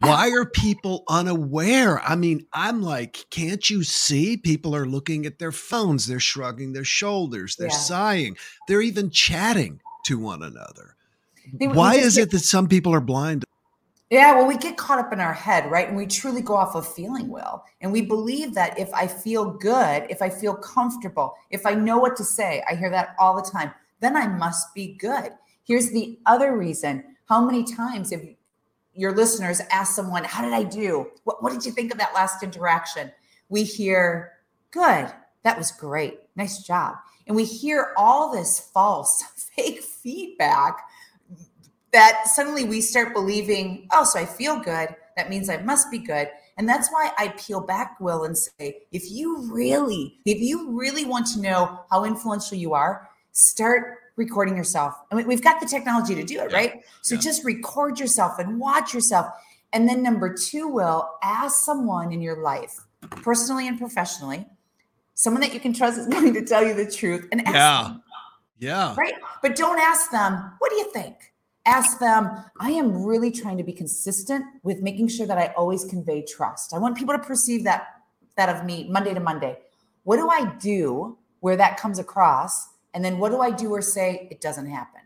why 0.00 0.30
are 0.30 0.44
people 0.46 1.04
unaware? 1.08 2.00
I 2.00 2.16
mean, 2.16 2.46
I'm 2.52 2.82
like, 2.82 3.26
can't 3.30 3.68
you 3.68 3.82
see? 3.82 4.36
People 4.36 4.74
are 4.74 4.86
looking 4.86 5.26
at 5.26 5.38
their 5.38 5.52
phones, 5.52 6.06
they're 6.06 6.20
shrugging 6.20 6.72
their 6.72 6.84
shoulders, 6.84 7.56
they're 7.56 7.68
Yeah. 7.68 7.74
sighing, 7.74 8.36
they're 8.66 8.80
even 8.80 9.10
chatting 9.10 9.80
to 10.04 10.18
one 10.18 10.42
another. 10.42 10.96
They- 11.52 11.68
Why 11.68 11.94
is 11.96 12.16
get- 12.16 12.22
it 12.24 12.30
that 12.32 12.40
some 12.40 12.66
people 12.68 12.94
are 12.94 13.00
blind? 13.00 13.44
Yeah, 14.10 14.34
well, 14.34 14.46
we 14.46 14.56
get 14.56 14.76
caught 14.76 14.98
up 14.98 15.12
in 15.12 15.20
our 15.20 15.32
head, 15.32 15.70
right? 15.70 15.86
And 15.86 15.96
we 15.96 16.04
truly 16.04 16.40
go 16.42 16.56
off 16.56 16.74
of 16.74 16.92
feeling 16.92 17.28
well. 17.28 17.64
And 17.80 17.92
we 17.92 18.02
believe 18.02 18.54
that 18.54 18.76
if 18.76 18.92
I 18.92 19.06
feel 19.06 19.52
good, 19.52 20.04
if 20.10 20.20
I 20.20 20.28
feel 20.28 20.54
comfortable, 20.54 21.34
if 21.50 21.64
I 21.64 21.74
know 21.74 21.98
what 21.98 22.16
to 22.16 22.24
say, 22.24 22.64
I 22.68 22.74
hear 22.74 22.90
that 22.90 23.14
all 23.20 23.36
the 23.40 23.48
time, 23.48 23.70
then 24.00 24.16
I 24.16 24.26
must 24.26 24.74
be 24.74 24.94
good. 24.98 25.30
Here's 25.62 25.90
the 25.90 26.18
other 26.26 26.56
reason. 26.56 27.04
How 27.26 27.44
many 27.44 27.62
times 27.62 28.10
have 28.10 28.24
your 29.00 29.12
listeners 29.12 29.62
ask 29.70 29.94
someone, 29.94 30.24
How 30.24 30.44
did 30.44 30.52
I 30.52 30.62
do? 30.62 31.10
What, 31.24 31.42
what 31.42 31.52
did 31.54 31.64
you 31.64 31.72
think 31.72 31.90
of 31.90 31.98
that 31.98 32.14
last 32.14 32.42
interaction? 32.42 33.10
We 33.48 33.64
hear, 33.64 34.32
Good. 34.70 35.10
That 35.42 35.56
was 35.56 35.72
great. 35.72 36.20
Nice 36.36 36.62
job. 36.62 36.96
And 37.26 37.34
we 37.34 37.44
hear 37.44 37.94
all 37.96 38.30
this 38.30 38.60
false, 38.60 39.22
fake 39.56 39.82
feedback 39.82 40.80
that 41.92 42.26
suddenly 42.26 42.64
we 42.64 42.82
start 42.82 43.14
believing, 43.14 43.88
oh, 43.90 44.04
so 44.04 44.20
I 44.20 44.26
feel 44.26 44.60
good. 44.60 44.94
That 45.16 45.30
means 45.30 45.48
I 45.48 45.56
must 45.62 45.90
be 45.90 45.98
good. 45.98 46.28
And 46.58 46.68
that's 46.68 46.90
why 46.90 47.10
I 47.18 47.28
peel 47.38 47.62
back, 47.62 47.98
Will, 48.00 48.24
and 48.24 48.36
say, 48.36 48.82
if 48.92 49.10
you 49.10 49.50
really, 49.50 50.18
if 50.26 50.40
you 50.40 50.78
really 50.78 51.06
want 51.06 51.26
to 51.28 51.40
know 51.40 51.84
how 51.90 52.04
influential 52.04 52.58
you 52.58 52.74
are, 52.74 53.08
start 53.32 53.99
recording 54.16 54.56
yourself. 54.56 54.94
I 55.10 55.14
mean, 55.14 55.26
we've 55.26 55.42
got 55.42 55.60
the 55.60 55.66
technology 55.66 56.14
to 56.14 56.24
do 56.24 56.40
it, 56.40 56.50
yeah. 56.50 56.56
right? 56.56 56.84
So 57.02 57.14
yeah. 57.14 57.20
just 57.20 57.44
record 57.44 57.98
yourself 57.98 58.38
and 58.38 58.58
watch 58.58 58.92
yourself. 58.94 59.26
And 59.72 59.88
then 59.88 60.02
number 60.02 60.34
two, 60.34 60.68
Will, 60.68 61.08
ask 61.22 61.64
someone 61.64 62.12
in 62.12 62.20
your 62.20 62.42
life, 62.42 62.78
personally 63.22 63.68
and 63.68 63.78
professionally, 63.78 64.46
someone 65.14 65.40
that 65.42 65.54
you 65.54 65.60
can 65.60 65.72
trust 65.72 65.98
is 65.98 66.06
going 66.08 66.34
to 66.34 66.44
tell 66.44 66.66
you 66.66 66.74
the 66.74 66.90
truth 66.90 67.28
and 67.32 67.46
ask 67.46 67.54
yeah. 67.54 67.82
them. 67.82 68.02
Yeah. 68.58 68.94
Right. 68.96 69.14
But 69.42 69.56
don't 69.56 69.80
ask 69.80 70.10
them, 70.10 70.52
what 70.58 70.70
do 70.70 70.76
you 70.76 70.92
think? 70.92 71.16
Ask 71.66 71.98
them, 71.98 72.30
I 72.58 72.70
am 72.70 73.04
really 73.04 73.30
trying 73.30 73.58
to 73.58 73.64
be 73.64 73.72
consistent 73.72 74.44
with 74.62 74.80
making 74.80 75.08
sure 75.08 75.26
that 75.26 75.38
I 75.38 75.52
always 75.56 75.84
convey 75.84 76.24
trust. 76.24 76.74
I 76.74 76.78
want 76.78 76.96
people 76.96 77.14
to 77.14 77.22
perceive 77.22 77.64
that 77.64 77.86
that 78.36 78.48
of 78.48 78.64
me 78.64 78.88
Monday 78.88 79.12
to 79.12 79.20
Monday. 79.20 79.58
What 80.04 80.16
do 80.16 80.28
I 80.28 80.52
do 80.58 81.18
where 81.40 81.56
that 81.56 81.76
comes 81.76 81.98
across? 81.98 82.68
And 82.94 83.04
then 83.04 83.18
what 83.18 83.30
do 83.30 83.40
I 83.40 83.50
do 83.50 83.72
or 83.72 83.82
say 83.82 84.28
it 84.30 84.40
doesn't 84.40 84.66
happen? 84.66 85.02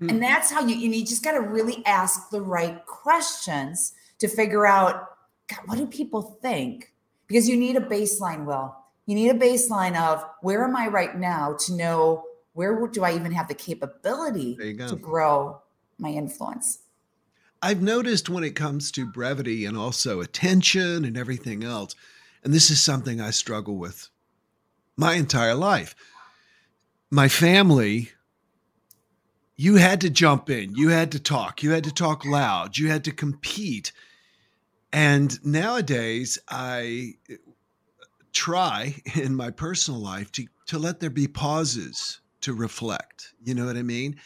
Mm-hmm. 0.00 0.10
And 0.10 0.22
that's 0.22 0.50
how 0.50 0.66
you, 0.66 0.74
you 0.74 1.04
just 1.04 1.22
got 1.22 1.32
to 1.32 1.40
really 1.40 1.84
ask 1.86 2.30
the 2.30 2.40
right 2.40 2.84
questions 2.86 3.92
to 4.18 4.28
figure 4.28 4.66
out, 4.66 5.08
God, 5.48 5.60
what 5.66 5.78
do 5.78 5.86
people 5.86 6.22
think? 6.42 6.92
Because 7.26 7.48
you 7.48 7.56
need 7.56 7.76
a 7.76 7.80
baseline, 7.80 8.44
Will. 8.44 8.76
You 9.06 9.14
need 9.14 9.30
a 9.30 9.38
baseline 9.38 9.96
of 9.96 10.24
where 10.40 10.64
am 10.64 10.76
I 10.76 10.88
right 10.88 11.16
now 11.16 11.56
to 11.60 11.74
know 11.74 12.24
where 12.52 12.86
do 12.88 13.02
I 13.02 13.14
even 13.14 13.32
have 13.32 13.48
the 13.48 13.54
capability 13.54 14.56
to 14.56 14.96
grow 14.96 15.62
my 15.98 16.10
influence? 16.10 16.80
I've 17.62 17.80
noticed 17.80 18.28
when 18.28 18.44
it 18.44 18.56
comes 18.56 18.90
to 18.92 19.06
brevity 19.06 19.64
and 19.64 19.76
also 19.76 20.20
attention 20.20 21.04
and 21.04 21.16
everything 21.16 21.62
else, 21.62 21.94
and 22.42 22.52
this 22.52 22.70
is 22.70 22.84
something 22.84 23.20
I 23.20 23.30
struggle 23.30 23.76
with 23.76 24.08
my 24.96 25.14
entire 25.14 25.54
life. 25.54 25.94
My 27.14 27.28
family, 27.28 28.10
you 29.54 29.76
had 29.76 30.00
to 30.00 30.08
jump 30.08 30.48
in, 30.48 30.74
you 30.74 30.88
had 30.88 31.12
to 31.12 31.20
talk, 31.20 31.62
you 31.62 31.72
had 31.72 31.84
to 31.84 31.92
talk 31.92 32.24
loud, 32.24 32.78
you 32.78 32.88
had 32.88 33.04
to 33.04 33.12
compete. 33.12 33.92
And 34.94 35.38
nowadays, 35.44 36.38
I 36.48 37.16
try 38.32 38.94
in 39.14 39.36
my 39.36 39.50
personal 39.50 40.00
life 40.00 40.32
to, 40.32 40.46
to 40.68 40.78
let 40.78 41.00
there 41.00 41.10
be 41.10 41.28
pauses 41.28 42.22
to 42.40 42.54
reflect. 42.54 43.34
You 43.44 43.56
know 43.56 43.66
what 43.66 43.76
I 43.76 43.82
mean? 43.82 44.16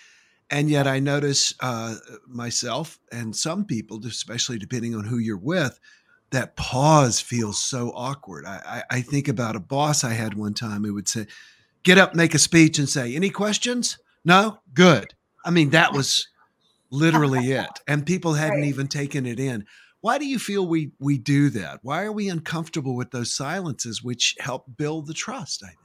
And 0.48 0.70
yet 0.70 0.86
I 0.86 1.00
notice 1.00 1.54
uh, 1.58 1.96
myself 2.24 3.00
and 3.10 3.34
some 3.34 3.64
people, 3.64 4.00
especially 4.06 4.60
depending 4.60 4.94
on 4.94 5.06
who 5.06 5.18
you're 5.18 5.36
with, 5.36 5.80
that 6.30 6.54
pause 6.54 7.20
feels 7.20 7.58
so 7.58 7.90
awkward. 7.96 8.44
I, 8.46 8.84
I, 8.90 8.98
I 8.98 9.00
think 9.00 9.26
about 9.26 9.56
a 9.56 9.60
boss 9.60 10.04
I 10.04 10.12
had 10.12 10.34
one 10.34 10.54
time 10.54 10.84
who 10.84 10.94
would 10.94 11.08
say, 11.08 11.26
get 11.86 11.96
up, 11.96 12.14
make 12.14 12.34
a 12.34 12.38
speech, 12.38 12.78
and 12.78 12.88
say, 12.88 13.14
Any 13.14 13.30
questions? 13.30 13.98
No? 14.24 14.58
Good. 14.74 15.14
I 15.44 15.50
mean, 15.50 15.70
that 15.70 15.92
was 15.92 16.28
literally 16.90 17.52
it. 17.52 17.70
And 17.86 18.04
people 18.04 18.34
hadn't 18.34 18.60
right. 18.60 18.68
even 18.68 18.88
taken 18.88 19.24
it 19.24 19.40
in. 19.40 19.64
Why 20.00 20.18
do 20.18 20.26
you 20.26 20.38
feel 20.38 20.66
we 20.66 20.92
we 20.98 21.16
do 21.16 21.48
that? 21.50 21.80
Why 21.82 22.02
are 22.02 22.12
we 22.12 22.28
uncomfortable 22.28 22.94
with 22.94 23.12
those 23.12 23.32
silences 23.32 24.02
which 24.02 24.36
help 24.38 24.76
build 24.76 25.06
the 25.06 25.14
trust? 25.14 25.62
I 25.64 25.68
think 25.68 25.78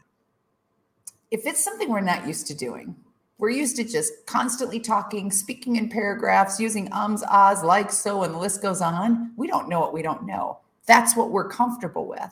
if 1.32 1.46
it's 1.46 1.64
something 1.64 1.90
we're 1.90 2.02
not 2.02 2.28
used 2.28 2.46
to 2.48 2.54
doing, 2.54 2.96
we're 3.38 3.52
used 3.52 3.78
to 3.78 3.84
just 3.84 4.14
constantly 4.26 4.80
talking, 4.80 5.32
speaking 5.32 5.78
in 5.78 5.90
paragraphs, 5.90 6.60
using 6.60 6.92
ums, 6.92 7.24
ahs, 7.24 7.64
like, 7.64 7.92
so, 7.92 8.24
and 8.24 8.34
the 8.34 8.38
list 8.38 8.62
goes 8.62 8.82
on. 8.82 9.32
We 9.38 9.48
don't 9.48 9.70
know 9.70 9.80
what 9.80 9.94
we 9.94 10.02
don't 10.02 10.26
know. 10.26 10.60
That's 10.86 11.16
what 11.16 11.32
we're 11.32 11.48
comfortable 11.48 12.06
with. 12.06 12.32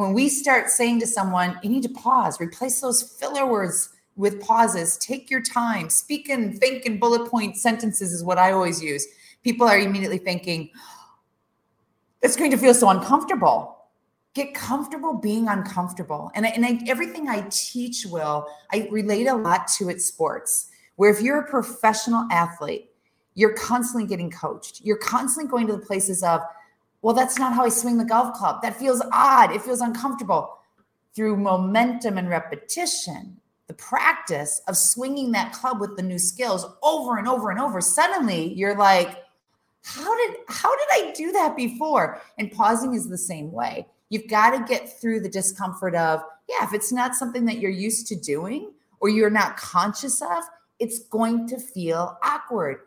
When 0.00 0.14
we 0.14 0.30
start 0.30 0.70
saying 0.70 1.00
to 1.00 1.06
someone, 1.06 1.58
you 1.62 1.68
need 1.68 1.82
to 1.82 1.90
pause, 1.90 2.40
replace 2.40 2.80
those 2.80 3.02
filler 3.02 3.46
words 3.46 3.90
with 4.16 4.40
pauses, 4.40 4.96
take 4.96 5.30
your 5.30 5.42
time, 5.42 5.90
speak 5.90 6.30
and 6.30 6.58
think 6.58 6.86
in 6.86 6.98
bullet 6.98 7.30
point 7.30 7.58
sentences 7.58 8.10
is 8.14 8.24
what 8.24 8.38
I 8.38 8.52
always 8.52 8.82
use. 8.82 9.06
People 9.44 9.68
are 9.68 9.78
immediately 9.78 10.16
thinking, 10.16 10.70
it's 12.22 12.34
going 12.34 12.50
to 12.50 12.56
feel 12.56 12.72
so 12.72 12.88
uncomfortable 12.88 13.76
get 14.32 14.54
comfortable 14.54 15.12
being 15.12 15.48
uncomfortable. 15.48 16.30
And, 16.34 16.46
I, 16.46 16.50
and 16.50 16.64
I, 16.64 16.78
everything 16.86 17.28
I 17.28 17.46
teach, 17.50 18.06
Will, 18.06 18.46
I 18.72 18.88
relate 18.90 19.26
a 19.26 19.34
lot 19.34 19.66
to 19.78 19.90
it 19.90 20.00
sports, 20.00 20.70
where 20.96 21.10
if 21.10 21.20
you're 21.20 21.40
a 21.40 21.50
professional 21.50 22.26
athlete, 22.30 22.90
you're 23.34 23.54
constantly 23.54 24.08
getting 24.08 24.30
coached. 24.30 24.80
You're 24.82 24.98
constantly 24.98 25.50
going 25.50 25.66
to 25.66 25.74
the 25.74 25.84
places 25.84 26.22
of, 26.22 26.42
well, 27.02 27.14
that's 27.14 27.38
not 27.38 27.54
how 27.54 27.64
I 27.64 27.68
swing 27.70 27.98
the 27.98 28.04
golf 28.04 28.34
club. 28.34 28.62
That 28.62 28.76
feels 28.76 29.02
odd. 29.12 29.52
It 29.52 29.62
feels 29.62 29.80
uncomfortable. 29.80 30.58
Through 31.14 31.38
momentum 31.38 32.18
and 32.18 32.28
repetition, 32.28 33.36
the 33.66 33.74
practice 33.74 34.62
of 34.68 34.76
swinging 34.76 35.32
that 35.32 35.52
club 35.52 35.80
with 35.80 35.96
the 35.96 36.02
new 36.02 36.18
skills 36.18 36.66
over 36.82 37.18
and 37.18 37.26
over 37.26 37.50
and 37.50 37.58
over, 37.58 37.80
suddenly 37.80 38.52
you're 38.54 38.76
like, 38.76 39.24
how 39.82 40.16
did 40.16 40.36
how 40.48 40.70
did 40.76 40.88
I 40.92 41.12
do 41.12 41.32
that 41.32 41.56
before? 41.56 42.20
And 42.38 42.52
pausing 42.52 42.94
is 42.94 43.08
the 43.08 43.18
same 43.18 43.50
way. 43.50 43.86
You've 44.08 44.28
got 44.28 44.50
to 44.50 44.64
get 44.64 45.00
through 45.00 45.20
the 45.20 45.28
discomfort 45.28 45.94
of, 45.94 46.20
yeah, 46.48 46.64
if 46.64 46.74
it's 46.74 46.92
not 46.92 47.14
something 47.14 47.44
that 47.46 47.58
you're 47.58 47.70
used 47.70 48.06
to 48.08 48.16
doing 48.16 48.72
or 48.98 49.08
you're 49.08 49.30
not 49.30 49.56
conscious 49.56 50.20
of, 50.20 50.42
it's 50.78 50.98
going 51.04 51.46
to 51.48 51.58
feel 51.58 52.18
awkward. 52.22 52.80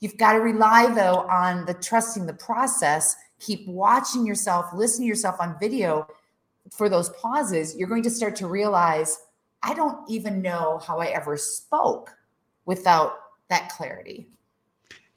You've 0.00 0.16
got 0.16 0.34
to 0.34 0.40
rely, 0.40 0.92
though, 0.92 1.20
on 1.30 1.64
the 1.64 1.74
trusting 1.74 2.26
the 2.26 2.34
process. 2.34 3.16
Keep 3.44 3.68
watching 3.68 4.26
yourself, 4.26 4.66
listen 4.74 5.02
to 5.02 5.06
yourself 5.06 5.36
on 5.38 5.56
video 5.60 6.08
for 6.70 6.88
those 6.88 7.10
pauses. 7.10 7.76
You're 7.76 7.88
going 7.88 8.02
to 8.04 8.10
start 8.10 8.36
to 8.36 8.46
realize, 8.46 9.18
I 9.62 9.74
don't 9.74 9.98
even 10.08 10.40
know 10.40 10.80
how 10.86 10.98
I 10.98 11.06
ever 11.06 11.36
spoke 11.36 12.16
without 12.64 13.12
that 13.50 13.68
clarity. 13.68 14.28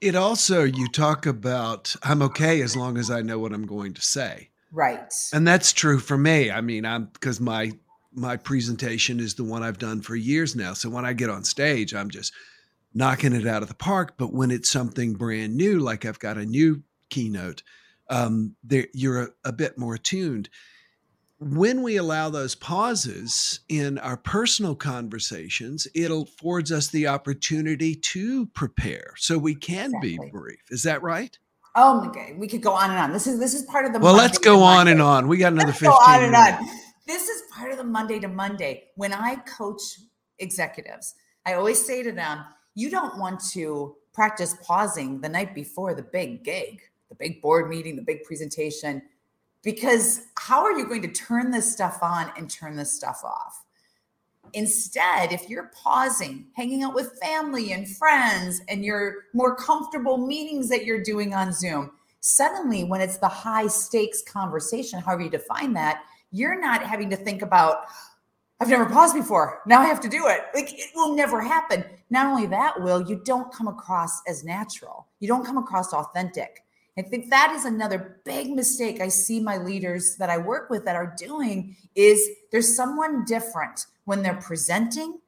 It 0.02 0.16
also, 0.16 0.64
you 0.64 0.90
talk 0.90 1.26
about, 1.26 1.96
I'm 2.04 2.22
okay 2.22 2.62
as 2.62 2.76
long 2.76 2.98
as 2.98 3.10
I 3.10 3.22
know 3.22 3.40
what 3.40 3.54
I'm 3.54 3.66
going 3.66 3.94
to 3.94 4.02
say. 4.02 4.50
Right. 4.72 5.14
And 5.34 5.48
that's 5.48 5.72
true 5.72 5.98
for 5.98 6.18
me. 6.18 6.52
I 6.52 6.62
mean, 6.62 6.86
I'm 6.86 7.06
because 7.06 7.40
my 7.40 7.72
my 8.14 8.36
presentation 8.36 9.20
is 9.20 9.36
the 9.36 9.44
one 9.44 9.64
I've 9.64 9.78
done 9.78 10.02
for 10.02 10.16
years 10.16 10.56
now. 10.56 10.74
So 10.74 10.90
when 10.90 11.06
I 11.06 11.14
get 11.14 11.30
on 11.30 11.44
stage, 11.44 11.94
I'm 11.94 12.10
just 12.10 12.34
knocking 12.94 13.34
it 13.34 13.46
out 13.46 13.62
of 13.62 13.70
the 13.70 13.76
park. 13.76 14.16
But 14.18 14.34
when 14.34 14.52
it's 14.52 14.70
something 14.70 15.14
brand 15.14 15.56
new, 15.56 15.80
like 15.80 16.04
I've 16.04 16.20
got 16.20 16.38
a 16.38 16.46
new 16.46 16.84
keynote, 17.10 17.64
um, 18.10 18.56
there, 18.64 18.88
you're 18.94 19.24
a, 19.24 19.30
a 19.46 19.54
bit 19.54 19.78
more 19.78 19.96
attuned. 19.96 20.50
When 21.40 21.84
we 21.84 21.98
allow 21.98 22.30
those 22.30 22.56
pauses 22.56 23.60
in 23.70 24.00
our 24.00 24.18
personal 24.18 24.76
conversations, 24.76 25.88
it 25.94 26.10
affords 26.10 26.72
us 26.72 26.88
the 26.88 27.08
opportunity 27.08 27.94
to 27.94 28.48
prepare 28.48 29.14
so 29.18 29.38
we 29.38 29.54
can 29.54 29.94
exactly. 29.94 30.18
be 30.18 30.30
brief. 30.32 30.62
Is 30.72 30.84
that 30.84 31.04
right? 31.04 31.38
Oh 31.76 32.02
my 32.02 32.12
god, 32.12 32.40
we 32.40 32.48
could 32.48 32.64
go 32.64 32.72
on 32.72 32.90
and 32.90 32.98
on. 32.98 33.14
This 33.14 33.28
is 33.28 33.40
this 33.40 33.54
is 33.54 33.62
part 33.64 33.86
of 33.86 33.94
the. 33.94 34.00
Well, 34.00 34.14
Monday 34.14 34.24
let's 34.24 34.40
go 34.40 34.64
on 34.64 34.88
and 34.88 35.00
on. 35.00 35.28
We 35.28 35.38
got 35.38 35.54
another 35.54 35.68
let's 35.68 35.80
fifteen. 35.80 35.92
Go 35.92 36.12
on 36.12 36.24
and 36.24 36.36
on. 36.36 36.68
This 37.06 37.30
is 37.30 37.44
part 37.54 37.72
of 37.72 37.78
the 37.78 37.84
Monday 37.84 38.20
to 38.20 38.28
Monday. 38.28 38.86
When 38.96 39.14
I 39.14 39.36
coach 39.36 39.82
executives, 40.40 41.14
I 41.46 41.54
always 41.54 41.86
say 41.86 42.02
to 42.02 42.12
them, 42.12 42.44
"You 42.74 42.90
don't 42.90 43.20
want 43.20 43.42
to 43.52 43.96
practice 44.12 44.58
pausing 44.64 45.22
the 45.22 45.30
night 45.30 45.54
before 45.54 45.94
the 45.94 46.02
big 46.02 46.44
gig, 46.44 46.82
the 47.10 47.16
big 47.16 47.42
board 47.42 47.70
meeting, 47.70 47.96
the 47.96 48.02
big 48.02 48.24
presentation, 48.24 49.02
because 49.64 50.28
how 50.38 50.64
are 50.64 50.78
you 50.78 50.86
going 50.88 51.02
to 51.02 51.08
turn 51.08 51.52
this 51.52 51.72
stuff 51.72 52.00
on 52.02 52.32
and 52.38 52.50
turn 52.50 52.76
this 52.76 52.94
stuff 52.94 53.24
off?" 53.24 53.64
Instead, 54.54 55.34
if 55.34 55.50
you're 55.50 55.72
pausing, 55.74 56.48
hanging 56.54 56.84
out 56.84 56.94
with 56.94 57.20
family 57.22 57.74
and 57.74 57.88
friends, 57.98 58.62
and 58.70 58.86
your 58.86 59.26
more 59.34 59.56
comfortable 59.56 60.18
meetings 60.18 60.70
that 60.70 60.86
you're 60.86 61.04
doing 61.04 61.34
on 61.34 61.52
Zoom, 61.52 61.92
suddenly 62.22 62.84
when 62.84 63.02
it's 63.02 63.18
the 63.18 63.28
high 63.28 63.68
stakes 63.68 64.22
conversation, 64.22 65.00
however 65.00 65.24
you 65.24 65.30
define 65.30 65.74
that, 65.74 66.04
you're 66.32 66.60
not 66.60 66.82
having 66.82 67.10
to 67.10 67.16
think 67.16 67.42
about, 67.42 67.86
I've 68.60 68.70
never 68.70 68.86
paused 68.86 69.16
before. 69.16 69.62
Now 69.66 69.82
I 69.82 69.86
have 69.86 70.02
to 70.02 70.10
do 70.10 70.28
it. 70.28 70.42
Like 70.54 70.74
it 70.74 70.92
will 70.96 71.16
never 71.16 71.42
happen. 71.42 71.84
Not 72.10 72.26
only 72.26 72.48
that, 72.48 72.82
Will, 72.82 73.02
you 73.02 73.22
don't 73.24 73.54
come 73.54 73.68
across 73.68 74.22
as 74.28 74.44
natural. 74.44 75.08
You 75.20 75.28
don't 75.28 75.46
come 75.46 75.58
across 75.58 75.94
authentic. 75.94 76.64
I 76.98 77.04
think 77.04 77.30
that 77.30 77.54
is 77.56 77.64
another 77.64 78.20
big 78.26 78.50
mistake 78.50 79.02
I 79.02 79.10
see 79.10 79.40
my 79.40 79.58
leaders 79.58 80.16
that 80.18 80.32
I 80.32 80.40
work 80.40 80.72
with 80.72 80.84
that 80.86 80.96
are 80.96 81.14
doing 81.16 81.76
is 81.94 82.28
there's 82.52 82.76
someone 82.76 83.24
different 83.24 83.86
when 84.06 84.24
they're 84.24 84.42
presenting 84.42 85.20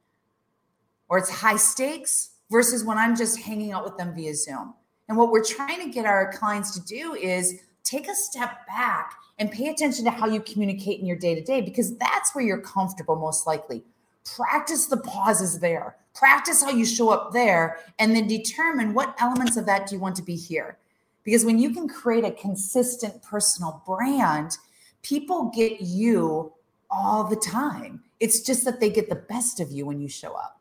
or 1.08 1.18
it's 1.18 1.30
high 1.30 1.56
stakes 1.56 2.30
versus 2.50 2.84
when 2.84 2.98
I'm 2.98 3.14
just 3.14 3.38
hanging 3.38 3.70
out 3.70 3.84
with 3.84 3.96
them 3.96 4.14
via 4.14 4.34
Zoom. 4.34 4.74
And 5.08 5.16
what 5.16 5.30
we're 5.30 5.44
trying 5.44 5.80
to 5.80 5.92
get 5.92 6.06
our 6.06 6.32
clients 6.32 6.72
to 6.78 6.84
do 6.84 7.14
is 7.14 7.60
take 7.84 8.08
a 8.08 8.14
step 8.14 8.66
back 8.66 9.14
and 9.38 9.50
pay 9.50 9.68
attention 9.68 10.04
to 10.04 10.10
how 10.10 10.26
you 10.26 10.40
communicate 10.40 11.00
in 11.00 11.06
your 11.06 11.16
day 11.16 11.36
to 11.36 11.42
day 11.42 11.60
because 11.60 11.96
that's 11.98 12.34
where 12.34 12.44
you're 12.44 12.60
comfortable 12.60 13.16
most 13.16 13.46
likely. 13.46 13.84
Practice 14.24 14.86
the 14.86 14.98
pauses 14.98 15.60
there. 15.60 15.96
Practice 16.14 16.62
how 16.62 16.70
you 16.70 16.84
show 16.84 17.10
up 17.10 17.32
there 17.32 17.78
and 18.00 18.14
then 18.14 18.26
determine 18.26 18.92
what 18.92 19.14
elements 19.20 19.56
of 19.56 19.66
that 19.66 19.86
do 19.86 19.94
you 19.94 20.00
want 20.00 20.16
to 20.16 20.22
be 20.22 20.36
here. 20.36 20.76
Because 21.24 21.44
when 21.44 21.58
you 21.58 21.70
can 21.72 21.88
create 21.88 22.24
a 22.24 22.30
consistent 22.30 23.22
personal 23.22 23.82
brand, 23.86 24.56
people 25.02 25.50
get 25.54 25.80
you 25.80 26.52
all 26.90 27.24
the 27.24 27.36
time. 27.36 28.02
It's 28.18 28.40
just 28.40 28.64
that 28.64 28.80
they 28.80 28.90
get 28.90 29.08
the 29.08 29.14
best 29.14 29.60
of 29.60 29.70
you 29.70 29.86
when 29.86 30.00
you 30.00 30.08
show 30.08 30.34
up. 30.34 30.60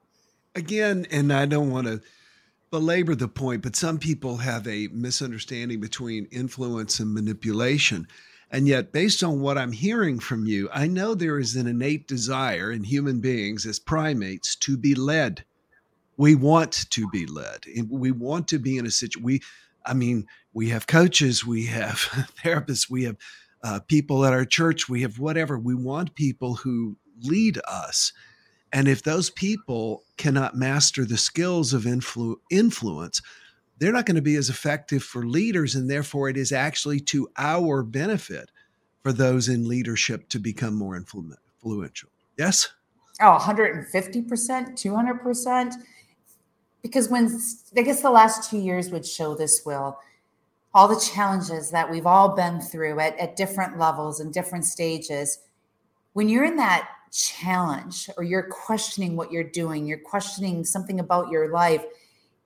Again, 0.55 1.07
and 1.11 1.31
I 1.31 1.45
don't 1.45 1.71
want 1.71 1.87
to 1.87 2.01
belabor 2.71 3.15
the 3.15 3.27
point, 3.27 3.63
but 3.63 3.75
some 3.75 3.97
people 3.97 4.37
have 4.37 4.67
a 4.67 4.87
misunderstanding 4.87 5.79
between 5.79 6.25
influence 6.31 6.99
and 6.99 7.13
manipulation. 7.13 8.07
And 8.51 8.67
yet, 8.67 8.91
based 8.91 9.23
on 9.23 9.41
what 9.41 9.57
I'm 9.57 9.71
hearing 9.71 10.19
from 10.19 10.45
you, 10.45 10.69
I 10.73 10.87
know 10.87 11.13
there 11.13 11.39
is 11.39 11.55
an 11.55 11.67
innate 11.67 12.07
desire 12.07 12.71
in 12.71 12.83
human 12.83 13.21
beings 13.21 13.65
as 13.65 13.79
primates 13.79 14.55
to 14.57 14.75
be 14.75 14.95
led. 14.95 15.45
We 16.17 16.35
want 16.35 16.89
to 16.89 17.07
be 17.09 17.25
led. 17.25 17.65
We 17.87 18.11
want 18.11 18.47
to 18.49 18.59
be 18.59 18.77
in 18.77 18.85
a 18.85 18.91
situation. 18.91 19.23
We, 19.23 19.41
I 19.85 19.93
mean, 19.93 20.25
we 20.53 20.69
have 20.69 20.87
coaches, 20.87 21.45
we 21.45 21.65
have 21.67 21.97
therapists, 22.43 22.89
we 22.89 23.03
have 23.03 23.17
uh, 23.63 23.79
people 23.87 24.25
at 24.25 24.33
our 24.33 24.45
church, 24.45 24.89
we 24.89 25.01
have 25.01 25.19
whatever. 25.19 25.59
We 25.59 25.75
want 25.75 26.15
people 26.15 26.55
who 26.55 26.97
lead 27.21 27.59
us. 27.67 28.13
And 28.71 28.87
if 28.87 29.03
those 29.03 29.29
people 29.29 30.03
cannot 30.17 30.55
master 30.55 31.03
the 31.05 31.17
skills 31.17 31.73
of 31.73 31.83
influ- 31.83 32.37
influence, 32.51 33.21
they're 33.79 33.91
not 33.91 34.05
going 34.05 34.15
to 34.15 34.21
be 34.21 34.35
as 34.35 34.49
effective 34.49 35.03
for 35.03 35.25
leaders. 35.25 35.75
And 35.75 35.89
therefore, 35.89 36.29
it 36.29 36.37
is 36.37 36.51
actually 36.51 36.99
to 37.01 37.29
our 37.37 37.81
benefit 37.81 38.51
for 39.01 39.11
those 39.11 39.49
in 39.49 39.67
leadership 39.67 40.29
to 40.29 40.39
become 40.39 40.75
more 40.75 40.95
influential. 40.95 42.09
Yes? 42.37 42.69
Oh, 43.21 43.37
150%, 43.39 43.91
200%. 43.91 45.73
Because 46.81 47.09
when 47.09 47.39
I 47.75 47.81
guess 47.81 48.01
the 48.01 48.11
last 48.11 48.49
two 48.49 48.57
years 48.57 48.89
would 48.89 49.05
show 49.05 49.35
this, 49.35 49.63
Will, 49.65 49.97
all 50.73 50.87
the 50.87 50.99
challenges 51.13 51.71
that 51.71 51.89
we've 51.89 52.05
all 52.05 52.35
been 52.35 52.61
through 52.61 52.99
at, 52.99 53.17
at 53.17 53.35
different 53.35 53.79
levels 53.79 54.19
and 54.19 54.33
different 54.33 54.65
stages, 54.65 55.39
when 56.13 56.29
you're 56.29 56.45
in 56.45 56.57
that 56.57 56.87
challenge 57.11 58.09
or 58.17 58.23
you're 58.23 58.43
questioning 58.43 59.15
what 59.15 59.31
you're 59.31 59.43
doing, 59.43 59.87
you're 59.87 59.97
questioning 59.97 60.63
something 60.63 60.99
about 60.99 61.29
your 61.29 61.51
life, 61.51 61.83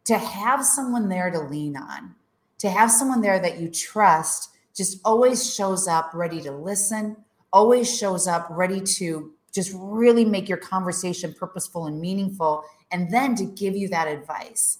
to 0.06 0.18
have 0.18 0.66
someone 0.66 1.10
there 1.10 1.32
to 1.32 1.40
lean 1.40 1.76
on, 1.76 2.16
to 2.60 2.70
have 2.70 2.92
someone 2.92 3.22
there 3.22 3.40
that 3.40 3.60
you 3.60 3.70
trust 3.70 4.50
just 4.76 5.00
always 5.06 5.54
shows 5.54 5.88
up 5.88 6.12
ready 6.14 6.42
to 6.42 6.52
listen, 6.52 7.16
always 7.52 7.94
shows 7.96 8.28
up 8.28 8.48
ready 8.50 8.82
to 8.82 9.32
just 9.54 9.72
really 9.76 10.26
make 10.26 10.50
your 10.50 10.58
conversation 10.58 11.34
purposeful 11.34 11.86
and 11.86 12.02
meaningful, 12.02 12.64
and 12.92 13.12
then 13.12 13.36
to 13.36 13.46
give 13.46 13.76
you 13.76 13.88
that 13.88 14.08
advice. 14.08 14.80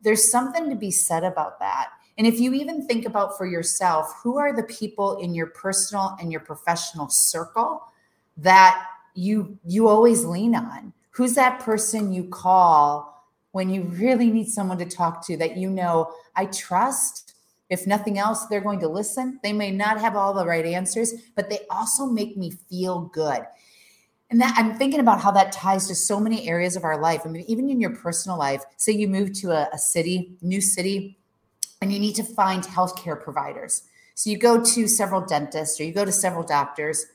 There's 0.00 0.30
something 0.30 0.70
to 0.70 0.76
be 0.76 0.90
said 0.90 1.22
about 1.22 1.58
that. 1.60 1.90
And 2.18 2.26
if 2.26 2.40
you 2.40 2.54
even 2.54 2.86
think 2.86 3.06
about 3.06 3.36
for 3.36 3.46
yourself, 3.46 4.14
who 4.22 4.38
are 4.38 4.54
the 4.54 4.62
people 4.62 5.18
in 5.18 5.34
your 5.34 5.48
personal 5.48 6.16
and 6.20 6.32
your 6.32 6.40
professional 6.40 7.08
circle 7.08 7.82
that 8.38 8.82
you 9.14 9.58
you 9.66 9.88
always 9.88 10.24
lean 10.24 10.54
on? 10.54 10.92
Who's 11.10 11.34
that 11.34 11.60
person 11.60 12.12
you 12.12 12.24
call 12.24 13.24
when 13.52 13.70
you 13.70 13.82
really 13.82 14.30
need 14.30 14.48
someone 14.48 14.78
to 14.78 14.86
talk 14.86 15.26
to 15.26 15.36
that 15.38 15.56
you 15.56 15.70
know 15.70 16.12
I 16.34 16.46
trust? 16.46 17.34
If 17.68 17.86
nothing 17.86 18.18
else, 18.18 18.46
they're 18.46 18.60
going 18.60 18.80
to 18.80 18.88
listen. 18.88 19.40
They 19.42 19.52
may 19.52 19.72
not 19.72 20.00
have 20.00 20.14
all 20.14 20.32
the 20.32 20.46
right 20.46 20.64
answers, 20.64 21.12
but 21.34 21.50
they 21.50 21.60
also 21.68 22.06
make 22.06 22.36
me 22.36 22.52
feel 22.70 23.10
good. 23.12 23.42
And 24.30 24.40
that 24.40 24.54
I'm 24.56 24.76
thinking 24.76 25.00
about 25.00 25.20
how 25.20 25.30
that 25.32 25.52
ties 25.52 25.86
to 25.88 25.94
so 25.94 26.20
many 26.20 26.48
areas 26.48 26.76
of 26.76 26.84
our 26.84 27.00
life. 27.00 27.22
I 27.24 27.28
mean, 27.28 27.44
even 27.48 27.68
in 27.68 27.80
your 27.80 27.94
personal 27.96 28.38
life, 28.38 28.62
say 28.76 28.92
you 28.92 29.08
move 29.08 29.32
to 29.40 29.50
a, 29.50 29.68
a 29.72 29.78
city, 29.78 30.36
new 30.42 30.60
city, 30.60 31.18
and 31.80 31.92
you 31.92 31.98
need 31.98 32.14
to 32.16 32.24
find 32.24 32.62
healthcare 32.62 33.20
providers. 33.20 33.82
So 34.14 34.30
you 34.30 34.38
go 34.38 34.62
to 34.62 34.88
several 34.88 35.20
dentists 35.20 35.78
or 35.80 35.84
you 35.84 35.92
go 35.92 36.04
to 36.04 36.12
several 36.12 36.42
doctors. 36.42 37.06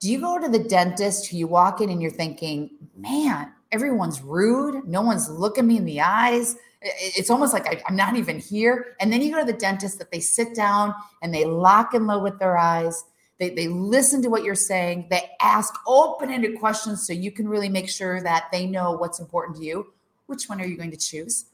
Do 0.00 0.10
you 0.10 0.20
go 0.20 0.38
to 0.38 0.48
the 0.48 0.58
dentist 0.58 1.28
who 1.28 1.36
you 1.36 1.46
walk 1.46 1.80
in 1.80 1.90
and 1.90 2.00
you're 2.00 2.10
thinking, 2.10 2.70
man, 2.96 3.52
everyone's 3.72 4.22
rude. 4.22 4.86
No 4.86 5.02
one's 5.02 5.28
looking 5.28 5.66
me 5.66 5.78
in 5.78 5.84
the 5.84 6.00
eyes. 6.00 6.56
It's 6.82 7.30
almost 7.30 7.52
like 7.52 7.66
I, 7.66 7.82
am 7.88 7.96
not 7.96 8.16
even 8.16 8.38
here. 8.38 8.94
And 9.00 9.12
then 9.12 9.22
you 9.22 9.32
go 9.32 9.40
to 9.40 9.50
the 9.50 9.58
dentist 9.58 9.98
that 9.98 10.10
they 10.10 10.20
sit 10.20 10.54
down 10.54 10.94
and 11.22 11.32
they 11.34 11.44
lock 11.44 11.94
and 11.94 12.06
load 12.06 12.22
with 12.22 12.38
their 12.38 12.58
eyes. 12.58 13.04
They, 13.38 13.50
they 13.50 13.68
listen 13.68 14.22
to 14.22 14.28
what 14.28 14.44
you're 14.44 14.54
saying. 14.54 15.06
They 15.10 15.30
ask 15.40 15.74
open 15.86 16.30
ended 16.30 16.60
questions 16.60 17.06
so 17.06 17.12
you 17.12 17.32
can 17.32 17.48
really 17.48 17.68
make 17.68 17.88
sure 17.88 18.22
that 18.22 18.46
they 18.52 18.66
know 18.66 18.92
what's 18.92 19.20
important 19.20 19.56
to 19.58 19.64
you. 19.64 19.92
Which 20.26 20.48
one 20.48 20.60
are 20.60 20.66
you 20.66 20.76
going 20.76 20.90
to 20.90 20.96
choose? 20.96 21.46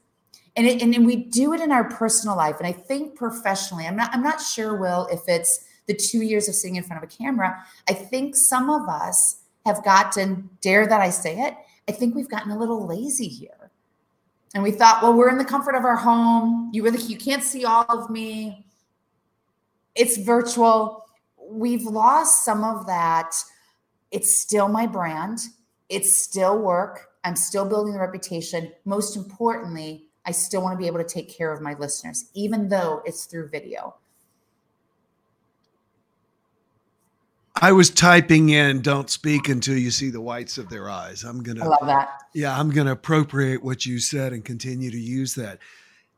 And 0.55 0.67
it, 0.67 0.81
and 0.81 1.05
we 1.05 1.15
do 1.15 1.53
it 1.53 1.61
in 1.61 1.71
our 1.71 1.89
personal 1.89 2.35
life. 2.35 2.57
And 2.59 2.67
i 2.67 2.71
think 2.71 3.15
professionally 3.15 3.85
i'm 3.87 3.95
not 3.95 4.09
i'm 4.13 4.23
not 4.23 4.41
sure 4.41 4.75
will 4.75 5.07
if 5.11 5.21
it's 5.27 5.65
the 5.87 5.93
two 5.95 6.21
years 6.21 6.47
of 6.47 6.55
sitting 6.55 6.75
in 6.75 6.83
front 6.83 7.03
of 7.03 7.09
a 7.09 7.11
camera. 7.11 7.63
I 7.89 7.93
think 7.93 8.35
some 8.35 8.69
of 8.69 8.87
us 8.87 9.41
have 9.65 9.83
gotten 9.83 10.49
dare 10.61 10.87
that 10.87 11.01
i 11.01 11.09
say 11.09 11.39
it 11.39 11.55
i 11.87 11.91
think 11.91 12.15
we've 12.15 12.29
gotten 12.29 12.51
a 12.51 12.57
little 12.57 12.85
lazy 12.85 13.27
here. 13.27 13.71
And 14.53 14.63
we 14.63 14.71
thought 14.71 15.01
well 15.01 15.13
we're 15.13 15.29
in 15.29 15.37
the 15.37 15.45
comfort 15.45 15.75
of 15.75 15.85
our 15.85 15.95
home. 15.95 16.69
You 16.73 16.83
really 16.83 17.01
you 17.03 17.17
can't 17.17 17.43
see 17.43 17.65
all 17.65 17.85
of 17.87 18.09
me. 18.09 18.65
It's 19.95 20.17
virtual. 20.17 21.05
We've 21.37 21.83
lost 21.83 22.45
some 22.45 22.63
of 22.63 22.87
that. 22.87 23.35
It's 24.11 24.35
still 24.35 24.67
my 24.67 24.87
brand. 24.87 25.39
It's 25.89 26.17
still 26.17 26.57
work. 26.57 27.07
I'm 27.23 27.35
still 27.35 27.67
building 27.67 27.93
the 27.93 27.99
reputation. 27.99 28.71
Most 28.85 29.17
importantly 29.17 30.08
I 30.29 30.31
still 30.31 30.61
want 30.61 30.75
to 30.75 30.77
be 30.77 30.85
able 30.85 30.99
to 30.99 31.03
take 31.03 31.27
care 31.27 31.51
of 31.51 31.59
my 31.59 31.73
listeners, 31.73 32.29
even 32.35 32.69
though 32.69 33.01
it's 33.03 33.25
through 33.25 33.49
video. 33.49 33.95
I 37.55 37.71
was 37.71 37.89
typing 37.89 38.49
in 38.49 38.83
don't 38.83 39.09
speak 39.09 39.49
until 39.49 39.75
you 39.75 39.89
see 39.89 40.11
the 40.11 40.21
whites 40.21 40.59
of 40.59 40.69
their 40.69 40.87
eyes. 40.87 41.23
I'm 41.23 41.41
going 41.41 41.57
to 41.57 41.63
I 41.63 41.67
love 41.67 41.87
that. 41.87 42.21
Yeah, 42.35 42.55
I'm 42.55 42.69
going 42.69 42.85
to 42.85 42.93
appropriate 42.93 43.63
what 43.63 43.87
you 43.87 43.97
said 43.97 44.31
and 44.31 44.45
continue 44.45 44.91
to 44.91 44.99
use 44.99 45.33
that. 45.33 45.57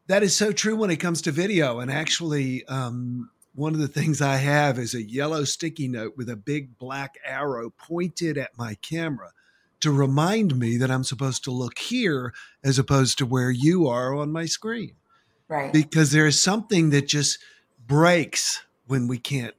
That 0.07 0.23
is 0.23 0.35
so 0.35 0.51
true 0.51 0.75
when 0.75 0.91
it 0.91 0.97
comes 0.97 1.21
to 1.21 1.31
video. 1.31 1.79
And 1.79 1.89
actually, 1.89 2.65
um, 2.65 3.29
one 3.55 3.73
of 3.73 3.79
the 3.79 3.87
things 3.87 4.21
I 4.21 4.35
have 4.35 4.77
is 4.77 4.93
a 4.93 5.01
yellow 5.01 5.45
sticky 5.45 5.87
note 5.87 6.17
with 6.17 6.29
a 6.29 6.35
big 6.35 6.77
black 6.77 7.15
arrow 7.25 7.69
pointed 7.69 8.37
at 8.37 8.57
my 8.57 8.75
camera 8.81 9.31
to 9.81 9.91
remind 9.91 10.57
me 10.57 10.77
that 10.77 10.91
I'm 10.91 11.03
supposed 11.03 11.43
to 11.45 11.51
look 11.51 11.79
here 11.79 12.33
as 12.63 12.79
opposed 12.79 13.17
to 13.17 13.25
where 13.25 13.51
you 13.51 13.87
are 13.87 14.13
on 14.15 14.31
my 14.31 14.45
screen. 14.45 14.95
Right. 15.47 15.73
Because 15.73 16.11
there 16.11 16.25
is 16.25 16.41
something 16.41 16.91
that 16.91 17.07
just 17.07 17.39
breaks 17.85 18.63
when 18.87 19.07
we 19.07 19.17
can't 19.17 19.55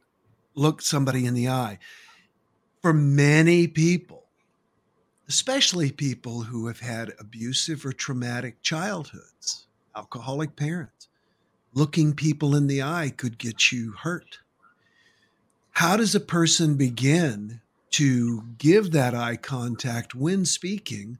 look 0.54 0.82
somebody 0.82 1.26
in 1.26 1.34
the 1.34 1.48
eye. 1.48 1.78
For 2.80 2.92
many 2.92 3.66
people, 3.66 4.24
especially 5.28 5.90
people 5.90 6.42
who 6.42 6.66
have 6.66 6.80
had 6.80 7.12
abusive 7.18 7.86
or 7.86 7.92
traumatic 7.92 8.60
childhoods, 8.62 9.66
alcoholic 9.96 10.56
parents, 10.56 11.08
looking 11.72 12.12
people 12.12 12.54
in 12.54 12.66
the 12.66 12.82
eye 12.82 13.12
could 13.16 13.38
get 13.38 13.72
you 13.72 13.92
hurt. 13.92 14.40
How 15.70 15.96
does 15.96 16.14
a 16.14 16.20
person 16.20 16.74
begin 16.76 17.61
to 17.92 18.42
give 18.58 18.92
that 18.92 19.14
eye 19.14 19.36
contact 19.36 20.14
when 20.14 20.44
speaking 20.44 21.18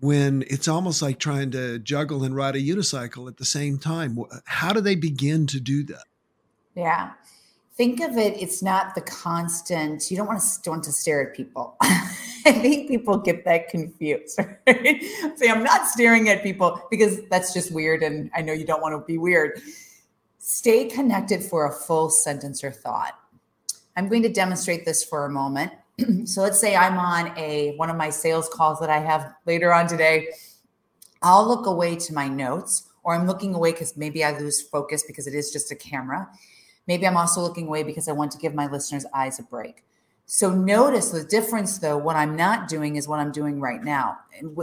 when 0.00 0.44
it's 0.48 0.68
almost 0.68 1.02
like 1.02 1.18
trying 1.18 1.50
to 1.50 1.78
juggle 1.80 2.22
and 2.22 2.34
ride 2.34 2.54
a 2.54 2.60
unicycle 2.60 3.28
at 3.28 3.36
the 3.36 3.44
same 3.44 3.78
time. 3.78 4.18
How 4.44 4.72
do 4.72 4.80
they 4.80 4.94
begin 4.94 5.46
to 5.48 5.60
do 5.60 5.82
that? 5.84 6.04
Yeah. 6.74 7.12
Think 7.76 8.00
of 8.00 8.16
it 8.16 8.40
it's 8.40 8.62
not 8.62 8.94
the 8.94 9.00
constant 9.00 10.10
you 10.10 10.16
don't 10.16 10.26
want 10.26 10.40
to 10.40 10.70
want 10.70 10.84
to 10.84 10.92
stare 10.92 11.28
at 11.28 11.36
people. 11.36 11.76
I 11.80 12.52
think 12.52 12.88
people 12.88 13.18
get 13.18 13.44
that 13.44 13.68
confused 13.68 14.38
right? 14.66 15.02
say 15.36 15.50
i'm 15.50 15.62
not 15.62 15.86
staring 15.86 16.30
at 16.30 16.42
people 16.42 16.80
because 16.90 17.20
that's 17.28 17.52
just 17.52 17.72
weird 17.72 18.02
and 18.02 18.30
i 18.34 18.40
know 18.40 18.54
you 18.54 18.64
don't 18.64 18.80
want 18.80 18.94
to 18.94 19.04
be 19.06 19.18
weird. 19.18 19.60
Stay 20.38 20.86
connected 20.86 21.42
for 21.42 21.66
a 21.66 21.72
full 21.72 22.08
sentence 22.08 22.64
or 22.64 22.70
thought. 22.70 23.18
I'm 23.96 24.08
going 24.08 24.22
to 24.22 24.32
demonstrate 24.32 24.84
this 24.84 25.04
for 25.04 25.26
a 25.26 25.30
moment 25.30 25.72
so 26.24 26.42
let's 26.42 26.60
say 26.60 26.76
I'm 26.76 26.98
on 26.98 27.36
a 27.36 27.74
one 27.76 27.90
of 27.90 27.96
my 27.96 28.10
sales 28.10 28.48
calls 28.48 28.80
that 28.80 28.90
I 28.90 28.98
have 28.98 29.34
later 29.46 29.72
on 29.72 29.86
today. 29.86 30.28
I'll 31.22 31.46
look 31.46 31.66
away 31.66 31.96
to 31.96 32.14
my 32.14 32.28
notes, 32.28 32.84
or 33.02 33.14
I'm 33.14 33.26
looking 33.26 33.54
away 33.54 33.72
because 33.72 33.96
maybe 33.96 34.22
I 34.22 34.38
lose 34.38 34.62
focus 34.62 35.02
because 35.06 35.26
it 35.26 35.34
is 35.34 35.50
just 35.50 35.72
a 35.72 35.76
camera. 35.76 36.28
Maybe 36.86 37.06
I'm 37.06 37.16
also 37.16 37.40
looking 37.40 37.66
away 37.66 37.82
because 37.82 38.08
I 38.08 38.12
want 38.12 38.32
to 38.32 38.38
give 38.38 38.54
my 38.54 38.66
listeners' 38.66 39.04
eyes 39.12 39.38
a 39.38 39.42
break. 39.42 39.84
So 40.26 40.52
notice 40.52 41.10
the 41.10 41.24
difference, 41.24 41.78
though. 41.78 41.96
What 41.96 42.16
I'm 42.16 42.36
not 42.36 42.68
doing 42.68 42.96
is 42.96 43.08
what 43.08 43.18
I'm 43.18 43.32
doing 43.32 43.60
right 43.60 43.82
now. 43.82 44.18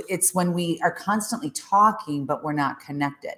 It's 0.08 0.34
when 0.34 0.54
we 0.54 0.80
are 0.84 0.92
constantly 0.92 1.50
talking, 1.50 2.26
but 2.26 2.44
we're 2.44 2.54
not 2.54 2.80
connected. 2.80 3.34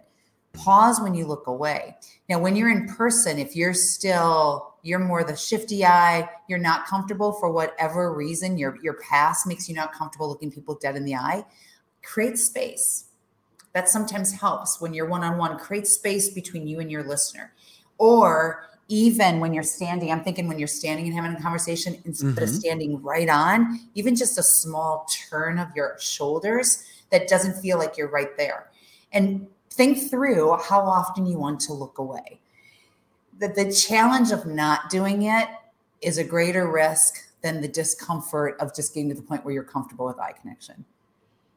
Pause 0.53 1.01
when 1.01 1.13
you 1.13 1.25
look 1.27 1.47
away. 1.47 1.95
Now, 2.29 2.39
when 2.39 2.55
you're 2.55 2.71
in 2.71 2.87
person, 2.87 3.37
if 3.37 3.55
you're 3.55 3.73
still 3.73 4.73
you're 4.83 4.99
more 4.99 5.23
the 5.23 5.35
shifty 5.35 5.83
eye 5.83 6.29
you're 6.47 6.59
not 6.59 6.85
comfortable 6.85 7.33
for 7.33 7.51
whatever 7.51 8.13
reason 8.13 8.57
your 8.57 8.77
your 8.81 8.93
past 8.95 9.45
makes 9.45 9.67
you 9.67 9.75
not 9.75 9.91
comfortable 9.91 10.29
looking 10.29 10.49
people 10.51 10.75
dead 10.75 10.95
in 10.95 11.03
the 11.03 11.15
eye 11.15 11.43
create 12.03 12.37
space 12.37 13.05
That 13.73 13.89
sometimes 13.89 14.31
helps 14.31 14.81
when 14.81 14.93
you're 14.93 15.07
one 15.07 15.23
on 15.23 15.37
one, 15.37 15.57
create 15.59 15.87
space 15.87 16.29
between 16.29 16.67
you 16.67 16.79
and 16.79 16.89
your 16.89 17.03
listener. 17.03 17.53
Or 17.97 18.69
even 18.87 19.39
when 19.39 19.53
you're 19.53 19.63
standing, 19.63 20.11
I'm 20.11 20.23
thinking 20.23 20.47
when 20.47 20.57
you're 20.57 20.67
standing 20.67 21.05
and 21.05 21.13
having 21.13 21.35
a 21.35 21.41
conversation, 21.41 22.01
instead 22.05 22.27
mm-hmm. 22.27 22.43
of 22.43 22.49
standing 22.49 23.01
right 23.03 23.29
on, 23.29 23.79
even 23.93 24.15
just 24.15 24.37
a 24.39 24.43
small 24.43 25.05
turn 25.29 25.59
of 25.59 25.67
your 25.75 25.97
shoulders 25.99 26.83
that 27.11 27.27
doesn't 27.27 27.61
feel 27.61 27.77
like 27.77 27.97
you're 27.97 28.09
right 28.09 28.35
there. 28.37 28.71
And 29.11 29.47
think 29.77 30.09
through 30.09 30.57
how 30.57 30.81
often 30.81 31.25
you 31.25 31.37
want 31.37 31.59
to 31.61 31.73
look 31.73 31.99
away. 31.99 32.41
That 33.39 33.55
the 33.55 33.71
challenge 33.71 34.31
of 34.31 34.47
not 34.47 34.89
doing 34.89 35.23
it 35.23 35.47
is 36.01 36.17
a 36.17 36.23
greater 36.23 36.69
risk 36.69 37.13
than 37.41 37.61
the 37.61 37.67
discomfort 37.67 38.57
of 38.59 38.75
just 38.75 38.93
getting 38.93 39.09
to 39.09 39.15
the 39.15 39.21
point 39.21 39.45
where 39.45 39.53
you're 39.53 39.63
comfortable 39.63 40.07
with 40.07 40.19
eye 40.19 40.33
connection. 40.41 40.83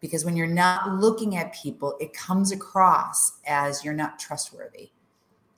Because 0.01 0.25
when 0.25 0.37
you're 0.37 0.47
not 0.47 0.99
looking 0.99 1.37
at 1.37 1.55
people, 1.55 1.97
it 2.01 2.13
comes 2.13 2.53
across 2.53 3.39
as 3.47 3.85
you're 3.85 3.95
not 3.95 4.19
trustworthy. 4.19 4.91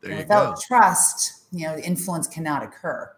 And 0.05 0.17
without 0.17 0.57
go. 0.57 0.61
trust, 0.67 1.45
you 1.53 1.67
know, 1.67 1.77
influence 1.77 2.27
cannot 2.27 2.63
occur. 2.63 3.13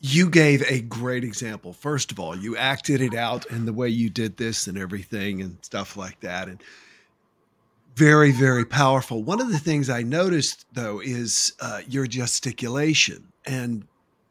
You 0.00 0.30
gave 0.30 0.62
a 0.62 0.82
great 0.82 1.24
example. 1.24 1.72
First 1.72 2.12
of 2.12 2.20
all, 2.20 2.36
you 2.36 2.56
acted 2.56 3.00
it 3.00 3.14
out 3.14 3.46
and 3.50 3.66
the 3.66 3.72
way 3.72 3.88
you 3.88 4.08
did 4.08 4.36
this 4.36 4.68
and 4.68 4.78
everything 4.78 5.42
and 5.42 5.56
stuff 5.62 5.96
like 5.96 6.20
that. 6.20 6.48
And 6.48 6.62
very, 7.96 8.30
very 8.30 8.66
powerful. 8.66 9.24
One 9.24 9.40
of 9.40 9.50
the 9.50 9.58
things 9.58 9.88
I 9.88 10.02
noticed, 10.02 10.66
though, 10.72 11.00
is 11.00 11.54
uh, 11.60 11.80
your 11.88 12.06
gesticulation 12.06 13.32
and 13.46 13.86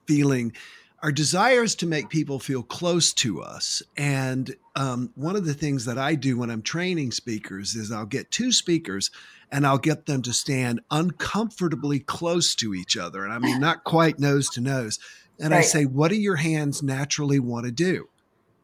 feeling 0.06 0.54
our 1.02 1.12
desires 1.12 1.74
to 1.76 1.88
make 1.88 2.10
people 2.10 2.40
feel 2.40 2.62
close 2.62 3.12
to 3.14 3.42
us. 3.42 3.82
And 3.98 4.56
um, 4.76 5.12
one 5.16 5.36
of 5.36 5.46
the 5.46 5.54
things 5.54 5.86
that 5.86 5.98
I 5.98 6.14
do 6.14 6.38
when 6.38 6.52
I'm 6.52 6.62
training 6.62 7.12
speakers 7.12 7.76
is 7.76 7.92
I'll 7.92 8.06
get 8.06 8.30
two 8.30 8.52
speakers 8.52 9.10
and 9.52 9.66
I'll 9.66 9.80
get 9.80 10.06
them 10.06 10.22
to 10.24 10.34
stand 10.34 10.82
uncomfortably 10.92 12.00
close 12.00 12.54
to 12.56 12.76
each 12.76 12.98
other. 12.98 13.24
And 13.24 13.34
I 13.34 13.40
mean, 13.40 13.60
not 13.60 13.84
quite 13.84 14.20
nose 14.20 14.48
to 14.52 14.62
nose. 14.62 15.00
And 15.40 15.52
right. 15.52 15.60
I 15.60 15.62
say, 15.62 15.86
What 15.86 16.10
do 16.10 16.16
your 16.16 16.38
hands 16.38 16.84
naturally 16.84 17.40
want 17.40 17.66
to 17.66 17.72
do? 17.72 18.10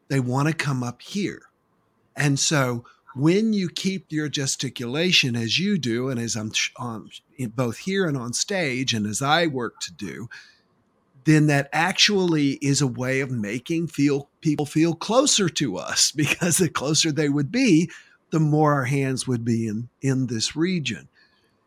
They 0.08 0.20
want 0.20 0.48
to 0.48 0.54
come 0.54 0.82
up 0.82 1.02
here. 1.02 1.42
And 2.16 2.38
so 2.38 2.84
when 3.14 3.52
you 3.52 3.68
keep 3.68 4.06
your 4.10 4.28
gesticulation 4.28 5.36
as 5.36 5.58
you 5.58 5.78
do, 5.78 6.08
and 6.08 6.18
as 6.18 6.36
I'm 6.36 6.52
on 6.76 7.10
both 7.54 7.78
here 7.78 8.06
and 8.06 8.16
on 8.16 8.32
stage, 8.32 8.94
and 8.94 9.06
as 9.06 9.20
I 9.20 9.46
work 9.46 9.80
to 9.80 9.92
do, 9.92 10.28
then 11.24 11.46
that 11.46 11.68
actually 11.72 12.52
is 12.62 12.80
a 12.80 12.86
way 12.86 13.20
of 13.20 13.30
making 13.30 13.86
feel 13.88 14.28
people 14.40 14.66
feel 14.66 14.94
closer 14.94 15.48
to 15.48 15.76
us 15.76 16.10
because 16.16 16.56
the 16.56 16.68
closer 16.68 17.12
they 17.12 17.28
would 17.28 17.52
be, 17.52 17.90
the 18.30 18.40
more 18.40 18.72
our 18.72 18.84
hands 18.84 19.26
would 19.26 19.44
be 19.44 19.66
in 19.66 19.88
in 20.00 20.26
this 20.26 20.56
region. 20.56 21.08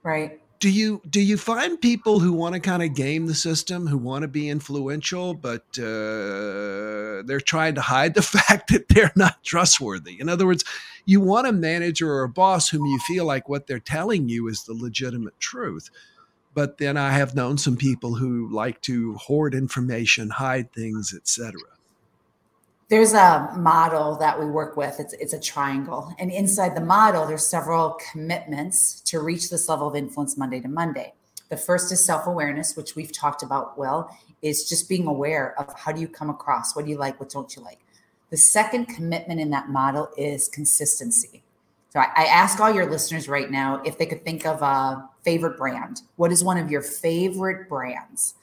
Right. 0.03 0.39
Do 0.59 0.69
you 0.69 1.01
do 1.09 1.21
you 1.21 1.37
find 1.37 1.79
people 1.79 2.19
who 2.19 2.33
want 2.33 2.53
to 2.53 2.59
kind 2.59 2.81
of 2.81 2.95
game 2.95 3.27
the 3.27 3.35
system, 3.35 3.87
who 3.87 3.97
want 3.97 4.23
to 4.23 4.27
be 4.27 4.49
influential, 4.49 5.33
but 5.33 5.63
uh, 5.77 7.21
they're 7.25 7.41
trying 7.43 7.75
to 7.75 7.81
hide 7.81 8.13
the 8.13 8.21
fact 8.37 8.71
that 8.71 8.87
they're 8.89 9.13
not 9.15 9.43
trustworthy? 9.43 10.19
In 10.19 10.29
other 10.29 10.45
words, 10.45 10.63
you 11.05 11.21
want 11.21 11.47
a 11.47 11.51
manager 11.51 12.11
or 12.11 12.23
a 12.23 12.29
boss 12.29 12.69
whom 12.69 12.85
you 12.85 12.99
feel 12.99 13.25
like 13.25 13.47
what 13.49 13.67
they're 13.67 13.79
telling 13.79 14.29
you 14.29 14.47
is 14.47 14.63
the 14.63 14.73
legitimate 14.73 15.39
truth 15.39 15.89
but 16.55 16.77
then 16.77 16.95
I 16.95 17.11
have 17.11 17.35
known 17.35 17.57
some 17.57 17.75
people 17.75 18.15
who 18.15 18.49
like 18.49 18.81
to 18.83 19.15
hoard 19.15 19.53
information, 19.53 20.29
hide 20.29 20.71
things, 20.71 21.13
etc. 21.13 21.51
There's 22.88 23.13
a 23.13 23.52
model 23.58 24.15
that 24.17 24.39
we 24.39 24.45
work 24.45 24.78
with. 24.78 25.00
It's 25.00 25.13
it's 25.13 25.34
a 25.34 25.39
triangle, 25.39 26.13
and 26.19 26.30
inside 26.30 26.76
the 26.76 26.82
model, 26.82 27.26
there's 27.26 27.48
several 27.48 27.98
commitments 28.12 29.02
to 29.02 29.21
reach 29.21 29.50
this 29.50 29.67
level 29.67 29.88
of 29.88 29.95
influence 29.95 30.38
Monday 30.38 30.60
to 30.60 30.67
Monday. 30.67 31.13
The 31.50 31.58
first 31.58 31.91
is 31.91 32.06
self 32.06 32.28
awareness, 32.28 32.76
which 32.76 32.95
we've 32.95 33.12
talked 33.12 33.41
about. 33.41 33.76
Well, 33.78 34.15
is 34.43 34.69
just 34.69 34.88
being 34.88 35.08
aware 35.08 35.60
of 35.60 35.74
how 35.78 35.91
do 35.91 36.00
you 36.00 36.08
come 36.08 36.30
across, 36.30 36.76
what 36.76 36.86
do 36.86 36.91
you 36.91 36.98
like, 36.98 37.19
what 37.19 37.30
don't 37.30 37.56
you 37.56 37.63
like. 37.63 37.80
The 38.30 38.38
second 38.38 38.86
commitment 38.86 39.39
in 39.39 39.50
that 39.50 39.69
model 39.69 40.10
is 40.17 40.48
consistency. 40.50 41.43
So 41.89 42.00
I, 42.00 42.10
I 42.15 42.26
ask 42.26 42.60
all 42.60 42.71
your 42.71 42.89
listeners 42.89 43.28
right 43.28 43.50
now 43.50 43.82
if 43.84 43.98
they 43.98 44.06
could 44.06 44.24
think 44.24 44.45
of 44.45 44.62
a 44.62 45.10
favorite 45.24 45.58
brand. 45.58 46.02
What 46.17 46.32
is 46.32 46.43
one 46.43 46.58
of 46.58 46.69
your 46.69 46.82
favorite 46.82 47.67
brands? 47.67 48.36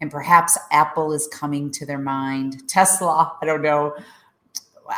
And 0.00 0.10
perhaps 0.10 0.58
Apple 0.70 1.12
is 1.12 1.28
coming 1.28 1.70
to 1.72 1.86
their 1.86 1.98
mind. 1.98 2.68
Tesla, 2.68 3.36
I 3.42 3.46
don't 3.46 3.62
know. 3.62 3.96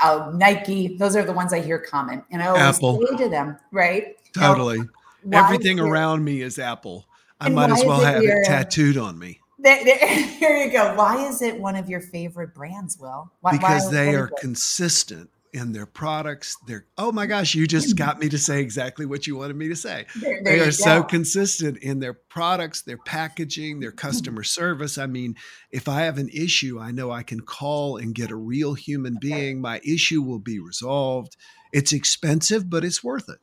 Uh, 0.03 0.33
Nike, 0.35 0.97
those 0.97 1.17
are 1.17 1.25
the 1.25 1.33
ones 1.33 1.53
I 1.53 1.61
hear 1.61 1.79
common. 1.79 2.23
And 2.31 2.43
I 2.43 2.49
always 2.49 2.77
Apple. 2.77 3.07
say 3.07 3.17
to 3.25 3.29
them, 3.29 3.57
right? 3.73 4.17
Totally. 4.35 4.81
Now, 5.25 5.45
Everything 5.45 5.81
around 5.81 6.25
me 6.25 6.43
is 6.43 6.59
Apple. 6.59 7.07
I 7.41 7.49
might 7.49 7.71
as 7.71 7.85
well 7.85 8.01
have 8.01 8.23
your, 8.23 8.41
it 8.41 8.47
tattooed 8.47 8.99
on 8.99 9.19
me. 9.19 9.41
There, 9.59 9.85
there, 9.85 10.09
here 10.17 10.57
you 10.57 10.71
go. 10.71 10.95
Why 10.95 11.27
is 11.27 11.43
it 11.43 11.59
one 11.59 11.77
of 11.77 11.89
your 11.89 12.01
favorite 12.01 12.55
brands, 12.55 12.99
Will? 12.99 13.33
Why, 13.41 13.53
because 13.53 13.87
why, 13.87 13.93
they 13.93 14.15
are 14.15 14.29
consistent 14.41 15.31
in 15.59 15.73
their 15.73 15.87
products. 15.87 16.57
They're 16.67 16.87
oh 16.97 17.13
my 17.13 17.27
gosh, 17.27 17.55
you 17.55 17.67
just 17.67 17.95
mm. 17.95 17.99
got 17.99 18.19
me 18.19 18.29
to 18.31 18.39
say 18.39 18.61
exactly 18.61 19.05
what 19.05 19.27
you 19.27 19.37
wanted 19.37 19.57
me 19.57 19.69
to 19.69 19.77
say. 19.77 20.07
There, 20.21 20.41
there 20.43 20.57
they 20.57 20.61
are 20.61 20.73
so 20.73 21.03
consistent 21.03 21.79
in 21.79 21.99
their 22.01 22.15
products, 22.15 22.83
their 22.83 22.99
packaging, 22.99 23.81
their 23.81 23.91
mm-hmm. 23.91 23.99
customer 23.99 24.43
service. 24.43 24.97
I 24.97 25.07
mean, 25.07 25.37
if 25.71 25.89
I 25.89 26.03
have 26.03 26.19
an 26.19 26.31
issue, 26.31 26.79
I 26.81 26.93
know 26.93 27.11
I 27.11 27.23
can 27.23 27.41
call 27.41 27.97
and 27.97 28.15
get 28.15 28.31
a 28.31 28.37
real 28.37 28.75
human 28.75 29.19
being. 29.21 29.61
My 29.61 29.81
issue 29.85 30.23
will 30.23 30.39
be 30.39 30.59
resolved. 30.59 31.37
It's 31.73 31.93
expensive, 31.93 32.71
but 32.71 32.85
it's 32.85 33.05
worth 33.05 33.29
it. 33.29 33.39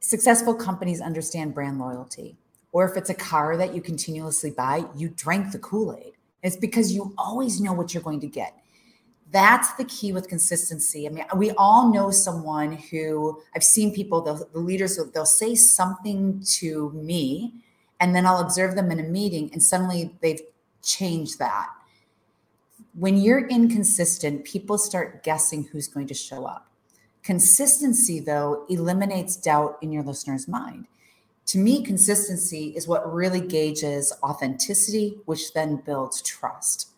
Successful 0.00 0.54
companies 0.54 1.00
understand 1.00 1.54
brand 1.54 1.78
loyalty. 1.78 2.36
Or 2.72 2.88
if 2.90 2.96
it's 2.96 3.08
a 3.08 3.14
car 3.14 3.56
that 3.56 3.74
you 3.74 3.80
continuously 3.80 4.50
buy, 4.50 4.84
you 4.96 5.08
drank 5.08 5.52
the 5.52 5.58
Kool 5.58 5.96
Aid. 5.96 6.14
It's 6.42 6.56
because 6.56 6.92
you 6.92 7.14
always 7.16 7.60
know 7.60 7.72
what 7.72 7.94
you're 7.94 8.02
going 8.02 8.20
to 8.20 8.26
get 8.26 8.54
that's 9.34 9.72
the 9.72 9.84
key 9.86 10.12
with 10.12 10.28
consistency. 10.28 11.08
I 11.08 11.10
mean, 11.10 11.24
we 11.34 11.50
all 11.58 11.92
know 11.92 12.12
someone 12.12 12.74
who 12.74 13.42
I've 13.56 13.64
seen 13.64 13.92
people, 13.92 14.22
the, 14.22 14.46
leaders, 14.56 14.96
they'll 15.12 15.26
say 15.26 15.56
something 15.56 16.40
to 16.58 16.92
me, 16.92 17.52
and 17.98 18.14
then 18.14 18.26
I'll 18.26 18.38
observe 18.38 18.76
them 18.76 18.92
in 18.92 19.00
a 19.00 19.02
meeting, 19.02 19.50
and 19.52 19.60
suddenly 19.60 20.14
they've 20.22 20.40
changed 20.84 21.40
that. 21.40 21.66
When 22.96 23.16
you're 23.16 23.48
inconsistent, 23.48 24.44
people 24.44 24.78
start 24.78 25.24
guessing 25.24 25.64
who's 25.64 25.88
going 25.88 26.06
to 26.06 26.14
show 26.14 26.46
up. 26.46 26.68
Consistency, 27.24 28.20
though, 28.20 28.64
eliminates 28.68 29.34
doubt 29.34 29.78
in 29.82 29.90
your 29.90 30.04
listener's 30.04 30.46
mind. 30.46 30.86
To 31.46 31.58
me, 31.58 31.82
consistency 31.82 32.72
is 32.76 32.86
what 32.86 33.12
really 33.12 33.40
gauges 33.40 34.12
authenticity, 34.22 35.18
which 35.24 35.52
then 35.54 35.82
builds 35.84 36.22
trust 36.22 36.93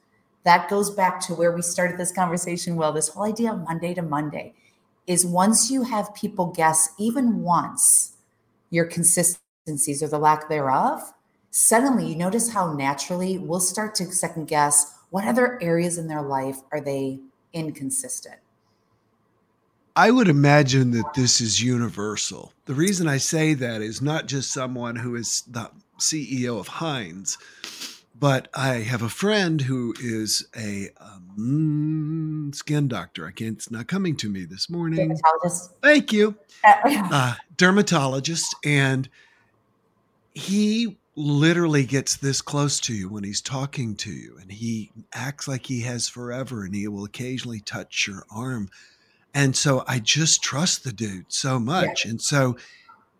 that 0.46 0.70
goes 0.70 0.90
back 0.90 1.18
to 1.18 1.34
where 1.34 1.50
we 1.50 1.60
started 1.60 1.98
this 1.98 2.12
conversation. 2.12 2.76
Well, 2.76 2.92
this 2.92 3.08
whole 3.08 3.24
idea 3.24 3.52
of 3.52 3.64
Monday 3.64 3.94
to 3.94 4.02
Monday 4.02 4.54
is 5.04 5.26
once 5.26 5.72
you 5.72 5.82
have 5.82 6.14
people 6.14 6.46
guess, 6.46 6.90
even 6.98 7.42
once, 7.42 8.12
your 8.70 8.84
consistencies 8.84 10.04
or 10.04 10.08
the 10.08 10.20
lack 10.20 10.48
thereof, 10.48 11.12
suddenly 11.50 12.06
you 12.06 12.14
notice 12.14 12.52
how 12.52 12.72
naturally 12.72 13.38
we'll 13.38 13.58
start 13.58 13.96
to 13.96 14.04
second 14.12 14.46
guess 14.46 14.94
what 15.10 15.24
other 15.24 15.60
areas 15.60 15.98
in 15.98 16.06
their 16.06 16.22
life 16.22 16.58
are 16.70 16.80
they 16.80 17.18
inconsistent. 17.52 18.36
I 19.96 20.12
would 20.12 20.28
imagine 20.28 20.92
that 20.92 21.12
this 21.14 21.40
is 21.40 21.60
universal. 21.60 22.52
The 22.66 22.74
reason 22.74 23.08
I 23.08 23.16
say 23.16 23.54
that 23.54 23.82
is 23.82 24.00
not 24.00 24.26
just 24.26 24.52
someone 24.52 24.94
who 24.94 25.16
is 25.16 25.42
the 25.48 25.72
CEO 25.98 26.60
of 26.60 26.68
Heinz 26.68 27.36
but 28.18 28.48
I 28.54 28.76
have 28.76 29.02
a 29.02 29.08
friend 29.08 29.60
who 29.60 29.94
is 30.00 30.46
a 30.56 30.88
um, 31.00 32.50
skin 32.54 32.88
doctor. 32.88 33.26
I 33.26 33.30
can't, 33.30 33.56
it's 33.56 33.70
not 33.70 33.88
coming 33.88 34.16
to 34.16 34.30
me 34.30 34.44
this 34.44 34.70
morning. 34.70 35.08
Dermatologist. 35.08 35.72
Thank 35.82 36.12
you. 36.12 36.36
Uh, 36.64 37.34
dermatologist. 37.56 38.56
And 38.64 39.08
he 40.34 40.98
literally 41.14 41.84
gets 41.84 42.16
this 42.16 42.42
close 42.42 42.80
to 42.80 42.94
you 42.94 43.08
when 43.08 43.22
he's 43.22 43.40
talking 43.40 43.94
to 43.96 44.10
you 44.10 44.36
and 44.40 44.50
he 44.50 44.90
acts 45.14 45.46
like 45.46 45.66
he 45.66 45.82
has 45.82 46.08
forever 46.08 46.64
and 46.64 46.74
he 46.74 46.88
will 46.88 47.04
occasionally 47.04 47.60
touch 47.60 48.06
your 48.06 48.24
arm. 48.30 48.68
And 49.32 49.54
so 49.54 49.84
I 49.86 50.00
just 50.00 50.42
trust 50.42 50.82
the 50.82 50.92
dude 50.92 51.26
so 51.28 51.60
much. 51.60 52.04
Yeah. 52.04 52.12
And 52.12 52.20
so 52.20 52.56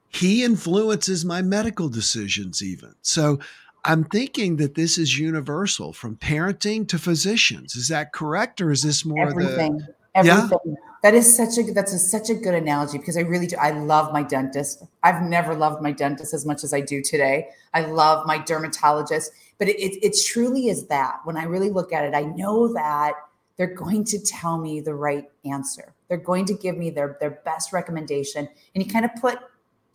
he 0.08 0.42
influences 0.42 1.24
my 1.24 1.42
medical 1.42 1.88
decisions 1.88 2.62
even. 2.62 2.94
So 3.02 3.38
I'm 3.86 4.04
thinking 4.04 4.56
that 4.56 4.74
this 4.74 4.98
is 4.98 5.18
universal 5.18 5.92
from 5.92 6.16
parenting 6.16 6.88
to 6.88 6.98
physicians. 6.98 7.76
Is 7.76 7.88
that 7.88 8.12
correct, 8.12 8.60
or 8.60 8.70
is 8.70 8.82
this 8.82 9.04
more 9.04 9.28
everything? 9.28 9.78
The, 9.78 9.94
everything. 10.14 10.60
Yeah? 10.64 10.74
That 11.02 11.14
is 11.14 11.36
such 11.36 11.56
a 11.58 11.72
that's 11.72 11.92
a, 11.92 11.98
such 11.98 12.30
a 12.30 12.34
good 12.34 12.54
analogy 12.54 12.98
because 12.98 13.16
I 13.16 13.20
really 13.20 13.46
do. 13.46 13.56
I 13.56 13.70
love 13.70 14.12
my 14.12 14.24
dentist. 14.24 14.82
I've 15.04 15.22
never 15.22 15.54
loved 15.54 15.82
my 15.82 15.92
dentist 15.92 16.34
as 16.34 16.44
much 16.44 16.64
as 16.64 16.74
I 16.74 16.80
do 16.80 17.00
today. 17.00 17.48
I 17.74 17.82
love 17.82 18.26
my 18.26 18.38
dermatologist, 18.38 19.30
but 19.58 19.68
it, 19.68 19.76
it, 19.78 20.04
it 20.04 20.16
truly 20.26 20.68
is 20.68 20.88
that. 20.88 21.20
When 21.24 21.36
I 21.36 21.44
really 21.44 21.70
look 21.70 21.92
at 21.92 22.04
it, 22.04 22.14
I 22.14 22.22
know 22.22 22.72
that 22.72 23.14
they're 23.56 23.74
going 23.74 24.04
to 24.04 24.18
tell 24.18 24.58
me 24.58 24.80
the 24.80 24.94
right 24.94 25.30
answer. 25.44 25.94
They're 26.08 26.18
going 26.18 26.44
to 26.46 26.54
give 26.54 26.76
me 26.76 26.90
their, 26.90 27.16
their 27.20 27.42
best 27.44 27.72
recommendation. 27.72 28.48
And 28.74 28.84
you 28.84 28.90
kind 28.90 29.04
of 29.04 29.12
put 29.20 29.38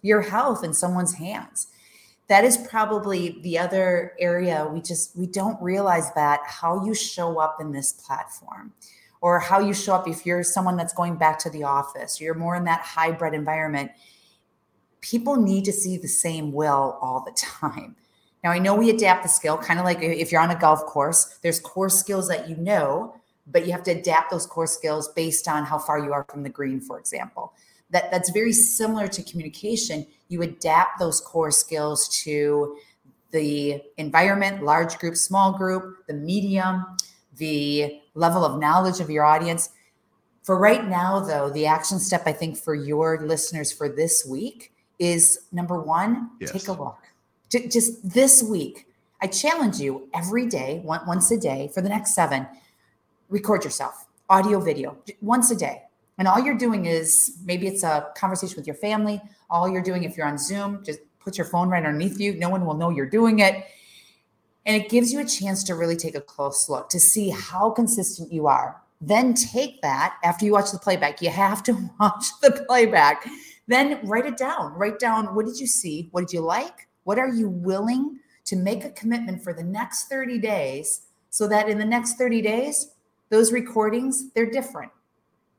your 0.01 0.21
health 0.21 0.63
in 0.63 0.73
someone's 0.73 1.13
hands. 1.15 1.67
That 2.27 2.43
is 2.45 2.57
probably 2.57 3.39
the 3.41 3.57
other 3.57 4.13
area 4.19 4.65
we 4.71 4.81
just 4.81 5.17
we 5.17 5.27
don't 5.27 5.61
realize 5.61 6.13
that 6.13 6.39
how 6.45 6.85
you 6.85 6.93
show 6.93 7.39
up 7.39 7.57
in 7.59 7.73
this 7.73 7.91
platform 7.91 8.73
or 9.21 9.39
how 9.39 9.59
you 9.59 9.73
show 9.73 9.93
up 9.93 10.07
if 10.07 10.25
you're 10.25 10.43
someone 10.43 10.75
that's 10.75 10.93
going 10.93 11.15
back 11.15 11.37
to 11.39 11.49
the 11.49 11.63
office, 11.63 12.19
you're 12.19 12.33
more 12.33 12.55
in 12.55 12.63
that 12.65 12.81
hybrid 12.81 13.33
environment. 13.33 13.91
People 15.01 15.35
need 15.35 15.65
to 15.65 15.71
see 15.71 15.97
the 15.97 16.07
same 16.07 16.51
will 16.51 16.97
all 17.01 17.23
the 17.23 17.31
time. 17.37 17.95
Now, 18.43 18.49
I 18.49 18.57
know 18.57 18.73
we 18.73 18.89
adapt 18.89 19.21
the 19.21 19.29
skill, 19.29 19.57
kind 19.57 19.79
of 19.79 19.85
like 19.85 20.01
if 20.01 20.31
you're 20.31 20.41
on 20.41 20.49
a 20.49 20.59
golf 20.59 20.83
course, 20.85 21.37
there's 21.43 21.59
core 21.59 21.89
skills 21.89 22.27
that 22.29 22.49
you 22.49 22.57
know, 22.57 23.15
but 23.45 23.65
you 23.65 23.71
have 23.71 23.83
to 23.83 23.91
adapt 23.91 24.31
those 24.31 24.47
core 24.47 24.65
skills 24.65 25.09
based 25.09 25.47
on 25.47 25.65
how 25.65 25.77
far 25.77 25.99
you 25.99 26.11
are 26.11 26.25
from 26.29 26.41
the 26.41 26.49
green, 26.49 26.81
for 26.81 26.97
example. 26.97 27.53
That, 27.91 28.09
that's 28.11 28.31
very 28.31 28.53
similar 28.53 29.07
to 29.07 29.23
communication. 29.23 30.05
You 30.29 30.41
adapt 30.41 30.99
those 30.99 31.21
core 31.21 31.51
skills 31.51 32.07
to 32.23 32.77
the 33.31 33.81
environment, 33.97 34.63
large 34.63 34.97
group, 34.97 35.15
small 35.15 35.53
group, 35.53 36.05
the 36.07 36.13
medium, 36.13 36.85
the 37.37 38.01
level 38.13 38.43
of 38.43 38.59
knowledge 38.59 38.99
of 38.99 39.09
your 39.09 39.23
audience. 39.23 39.69
For 40.43 40.57
right 40.57 40.87
now, 40.87 41.19
though, 41.19 41.49
the 41.49 41.65
action 41.65 41.99
step 41.99 42.23
I 42.25 42.33
think 42.33 42.57
for 42.57 42.75
your 42.75 43.25
listeners 43.25 43.71
for 43.71 43.87
this 43.87 44.25
week 44.25 44.73
is 44.99 45.47
number 45.51 45.79
one, 45.79 46.31
yes. 46.39 46.51
take 46.51 46.67
a 46.67 46.73
look 46.73 46.97
just 47.51 48.09
this 48.09 48.41
week, 48.41 48.87
I 49.21 49.27
challenge 49.27 49.79
you 49.79 50.07
every 50.13 50.47
day, 50.47 50.81
once 50.83 51.29
a 51.31 51.37
day 51.37 51.69
for 51.73 51.81
the 51.81 51.89
next 51.89 52.15
seven, 52.15 52.47
record 53.29 53.63
yourself, 53.63 54.07
audio, 54.29 54.59
video, 54.59 54.97
once 55.21 55.51
a 55.51 55.55
day. 55.55 55.83
And 56.21 56.27
all 56.27 56.39
you're 56.39 56.53
doing 56.53 56.85
is 56.85 57.39
maybe 57.43 57.65
it's 57.65 57.81
a 57.81 58.11
conversation 58.15 58.55
with 58.55 58.67
your 58.67 58.75
family. 58.75 59.19
All 59.49 59.67
you're 59.67 59.81
doing, 59.81 60.03
if 60.03 60.15
you're 60.15 60.27
on 60.27 60.37
Zoom, 60.37 60.83
just 60.85 60.99
put 61.19 61.35
your 61.35 61.45
phone 61.45 61.67
right 61.67 61.83
underneath 61.83 62.19
you. 62.19 62.35
No 62.35 62.47
one 62.47 62.63
will 62.63 62.75
know 62.75 62.91
you're 62.91 63.09
doing 63.09 63.39
it. 63.39 63.65
And 64.67 64.79
it 64.79 64.87
gives 64.87 65.11
you 65.11 65.19
a 65.19 65.25
chance 65.25 65.63
to 65.63 65.73
really 65.73 65.95
take 65.95 66.13
a 66.13 66.21
close 66.21 66.69
look 66.69 66.89
to 66.89 66.99
see 66.99 67.31
how 67.31 67.71
consistent 67.71 68.31
you 68.31 68.45
are. 68.45 68.79
Then 69.01 69.33
take 69.33 69.81
that 69.81 70.17
after 70.23 70.45
you 70.45 70.51
watch 70.51 70.71
the 70.71 70.77
playback. 70.77 71.23
You 71.23 71.31
have 71.31 71.63
to 71.63 71.89
watch 71.99 72.25
the 72.43 72.51
playback. 72.67 73.27
Then 73.65 73.99
write 74.03 74.27
it 74.27 74.37
down. 74.37 74.73
Write 74.73 74.99
down 74.99 75.33
what 75.33 75.47
did 75.47 75.59
you 75.59 75.65
see? 75.65 76.09
What 76.11 76.27
did 76.27 76.33
you 76.33 76.41
like? 76.41 76.87
What 77.03 77.17
are 77.17 77.29
you 77.29 77.49
willing 77.49 78.19
to 78.45 78.55
make 78.55 78.85
a 78.85 78.91
commitment 78.91 79.43
for 79.43 79.53
the 79.53 79.63
next 79.63 80.03
30 80.03 80.37
days 80.37 81.01
so 81.31 81.47
that 81.47 81.67
in 81.67 81.79
the 81.79 81.83
next 81.85 82.19
30 82.19 82.43
days, 82.43 82.91
those 83.29 83.51
recordings, 83.51 84.31
they're 84.33 84.51
different. 84.51 84.91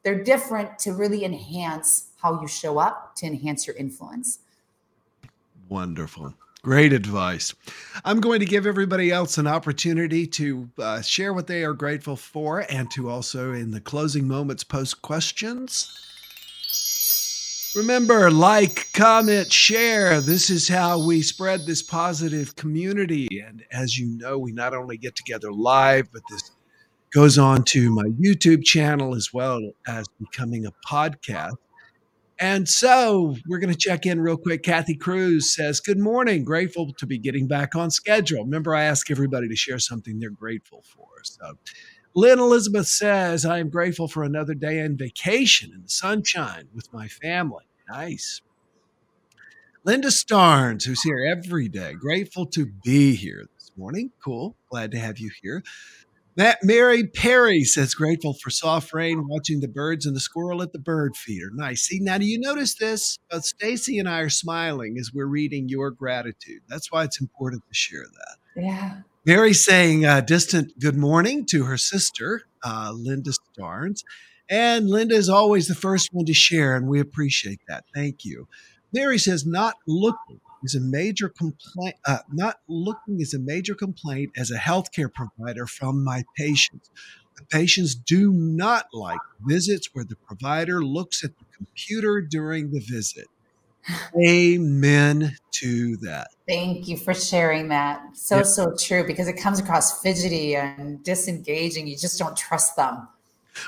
They're 0.03 0.23
different 0.23 0.79
to 0.81 0.93
really 0.93 1.25
enhance 1.25 2.11
how 2.21 2.41
you 2.41 2.49
show 2.49 2.79
up, 2.79 3.15
to 3.17 3.27
enhance 3.27 3.67
your 3.67 3.77
influence. 3.77 4.41
Wonderful. 5.69 6.35
Great 6.63 6.93
advice. 6.93 7.55
I'm 8.05 8.21
going 8.21 8.39
to 8.39 8.47
give 8.47 8.67
everybody 8.67 9.11
else 9.11 9.37
an 9.37 9.49
opportunity 9.49 10.29
to 10.29 10.71
uh, 10.79 11.03
share 11.03 11.33
what 11.33 11.49
they 11.49 11.65
are 11.65 11.73
grateful 11.73 12.15
for 12.15 12.65
and 12.71 12.89
to 12.93 13.11
also, 13.11 13.53
in 13.53 13.73
the 13.73 13.81
closing 13.81 14.29
moments, 14.29 14.63
post 14.63 15.03
questions. 15.03 15.93
Remember, 17.75 18.31
like, 18.31 18.93
comment, 18.93 19.51
share. 19.51 20.21
This 20.21 20.51
is 20.51 20.69
how 20.69 21.05
we 21.05 21.23
spread 21.23 21.67
this 21.67 21.83
positive 21.83 22.55
community. 22.55 23.43
And 23.45 23.65
as 23.73 23.99
you 23.99 24.17
know, 24.17 24.39
we 24.39 24.53
not 24.53 24.75
only 24.75 24.99
get 24.99 25.17
together 25.17 25.51
live, 25.51 26.13
but 26.13 26.23
this 26.31 26.53
goes 27.13 27.39
on 27.39 27.63
to 27.65 27.91
my 27.91 28.05
YouTube 28.21 28.65
channel 28.65 29.15
as 29.15 29.33
well 29.33 29.61
as 29.87 30.07
becoming 30.19 30.67
a 30.67 30.73
podcast. 30.87 31.57
And 32.39 32.69
so 32.69 33.37
we're 33.47 33.61
going 33.61 33.73
to 33.73 33.79
check 33.79 34.05
in 34.05 34.21
real 34.21 34.37
quick. 34.37 34.65
Kathy 34.65 34.97
Cruz 34.97 35.55
says, 35.55 35.79
Good 35.79 35.99
morning. 35.99 36.45
Grateful 36.45 36.93
to 36.95 37.07
be 37.07 37.19
getting 37.19 37.47
back 37.47 37.77
on 37.77 37.91
schedule. 37.91 38.43
Remember, 38.43 38.75
I 38.75 38.85
ask 38.85 39.11
everybody 39.11 39.49
to 39.49 39.55
share 39.57 39.79
something 39.79 40.19
they're 40.19 40.31
grateful 40.31 40.83
for. 40.85 41.07
So 41.23 41.59
Lynn 42.15 42.41
Elizabeth 42.41 42.89
says, 42.89 43.47
I 43.47 43.59
am 43.59 43.71
grateful 43.71 44.09
for 44.09 44.25
another 44.25 44.55
day 44.55 44.81
in 44.81 44.97
vacation 44.97 45.71
in 45.73 45.83
the 45.83 45.89
sunshine 45.89 46.69
with 46.75 46.93
my 46.93 47.07
family. 47.07 47.65
Nice. 47.89 48.41
Linda 49.85 50.09
Starnes, 50.09 50.85
who's 50.85 51.03
here 51.03 51.25
every 51.25 51.69
day, 51.69 51.95
grateful 51.95 52.47
to 52.47 52.67
be 52.85 53.15
here 53.15 53.45
this 53.59 53.73
morning. 53.77 54.11
Cool. 54.25 54.57
Glad 54.71 54.91
to 54.93 54.99
have 54.99 55.19
you 55.19 55.31
here. 55.43 55.63
Matt 56.35 56.61
Mary 56.63 57.07
Perry 57.07 57.63
says, 57.63 57.95
grateful 57.95 58.33
for 58.33 58.49
soft 58.49 58.95
rain, 58.95 59.29
watching 59.29 59.61
the 59.61 59.69
birds 59.69 60.07
and 60.07 60.17
the 60.17 60.21
squirrel 60.21 60.63
at 60.63 60.73
the 60.73 60.79
bird 60.79 61.15
feeder. 61.15 61.51
Nice. 61.53 61.83
See, 61.83 62.01
now 62.01 62.17
do 62.17 62.25
you 62.25 62.41
notice 62.41 62.75
this? 62.75 63.19
Both 63.31 63.45
Stacey 63.45 63.99
and 63.99 64.09
I 64.09 64.21
are 64.21 64.31
smiling 64.31 64.97
as 64.99 65.13
we're 65.13 65.27
reading 65.27 65.69
your 65.69 65.91
gratitude. 65.91 66.63
That's 66.69 66.91
why 66.91 67.05
it's 67.05 67.21
important 67.21 67.63
to 67.69 67.75
share 67.75 68.05
that. 68.05 68.63
Yeah. 68.63 69.01
Mary 69.27 69.53
saying 69.53 70.07
a 70.07 70.23
distant 70.23 70.79
good 70.81 70.97
morning 70.97 71.45
to 71.47 71.65
her 71.65 71.77
sister, 71.77 72.43
uh, 72.65 72.93
Linda 72.95 73.33
Starnes. 73.33 74.03
And 74.49 74.89
Linda 74.89 75.15
is 75.15 75.29
always 75.29 75.69
the 75.69 75.75
first 75.75 76.09
one 76.13 76.27
to 76.27 76.35
share, 76.35 76.77
and 76.77 76.89
we 76.89 76.99
appreciate 76.99 77.61
that. 77.69 77.85
Thank 77.95 78.25
you. 78.25 78.49
Mary 78.93 79.19
says, 79.19 79.47
not 79.47 79.77
looking 79.87 80.41
is 80.63 80.75
a 80.75 80.81
major 80.81 81.29
complaint. 81.29 81.97
Uh, 82.07 82.19
not 82.33 82.57
looking 82.69 83.21
is 83.21 83.35
a 83.35 83.39
major 83.39 83.75
complaint 83.75 84.33
as 84.37 84.51
a 84.51 84.59
healthcare 84.59 85.13
provider 85.13 85.67
from 85.67 86.03
my 86.03 86.25
patients. 86.37 86.91
The 87.37 87.45
patients 87.45 87.95
do 87.95 88.33
not 88.33 88.87
like 88.93 89.21
visits 89.41 89.89
where 89.93 90.05
the 90.05 90.17
provider 90.17 90.85
looks 90.85 91.25
at 91.25 91.39
the 91.39 91.45
computer 91.57 92.21
during 92.21 92.71
the 92.71 92.81
visit. 92.81 93.27
Amen 94.25 95.37
to 95.51 95.97
that. 95.99 96.29
Thank 96.47 96.87
you 96.87 96.97
for 96.97 97.15
sharing 97.15 97.69
that. 97.69 98.17
So, 98.17 98.37
yep. 98.37 98.47
so 98.47 98.75
true 98.79 99.05
because 99.07 99.27
it 99.27 99.35
comes 99.35 99.59
across 99.59 100.03
fidgety 100.03 100.55
and 100.55 101.03
disengaging. 101.03 101.89
You 101.89 101.97
just 101.97 102.19
don't 102.19 102.37
trust 102.37 102.77
them. 102.77 103.09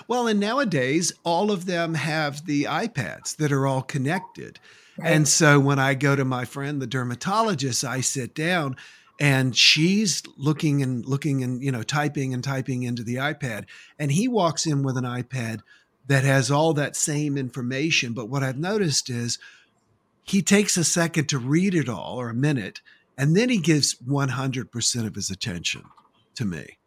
Well, 0.09 0.27
and 0.27 0.41
nowadays, 0.41 1.13
all 1.25 1.51
of 1.51 1.67
them 1.67 1.95
have 1.95 2.47
the 2.47 2.65
iPads 2.65 3.37
that 3.37 3.53
are 3.53 3.67
all 3.67 3.83
connected. 3.83 4.59
Right. 4.99 5.13
And 5.13 5.27
so 5.27 5.59
when 5.59 5.79
I 5.79 5.95
go 5.95 6.15
to 6.17 6.25
my 6.25 6.45
friend, 6.45 6.81
the 6.81 6.87
dermatologist, 6.87 7.85
I 7.85 8.01
sit 8.01 8.35
down 8.35 8.77
and 9.21 9.57
she's 9.57 10.23
looking 10.37 10.83
and 10.83 11.05
looking 11.05 11.43
and, 11.43 11.63
you 11.63 11.73
know, 11.73 11.83
typing 11.83 12.35
and 12.35 12.43
typing 12.43 12.83
into 12.83 13.03
the 13.03 13.17
iPad. 13.17 13.65
And 13.99 14.13
he 14.13 14.29
walks 14.29 14.67
in 14.67 14.83
with 14.83 14.97
an 14.97 15.05
iPad 15.05 15.61
that 16.07 16.25
has 16.25 16.51
all 16.51 16.75
that 16.75 16.97
same 16.97 17.37
information. 17.37 18.13
But 18.13 18.29
what 18.29 18.43
I've 18.43 18.59
noticed 18.59 19.09
is, 19.11 19.39
he 20.27 20.41
takes 20.41 20.77
a 20.77 20.85
second 20.85 21.29
to 21.29 21.39
read 21.39 21.75
it 21.75 21.89
all 21.89 22.19
or 22.19 22.31
a 22.31 22.35
minute, 22.35 22.81
and 23.17 23.37
then 23.37 23.51
he 23.51 23.59
gives 23.59 23.95
100% 23.97 25.07
of 25.07 25.15
his 25.15 25.31
attention 25.31 25.85
to 26.35 26.47
me. 26.47 26.79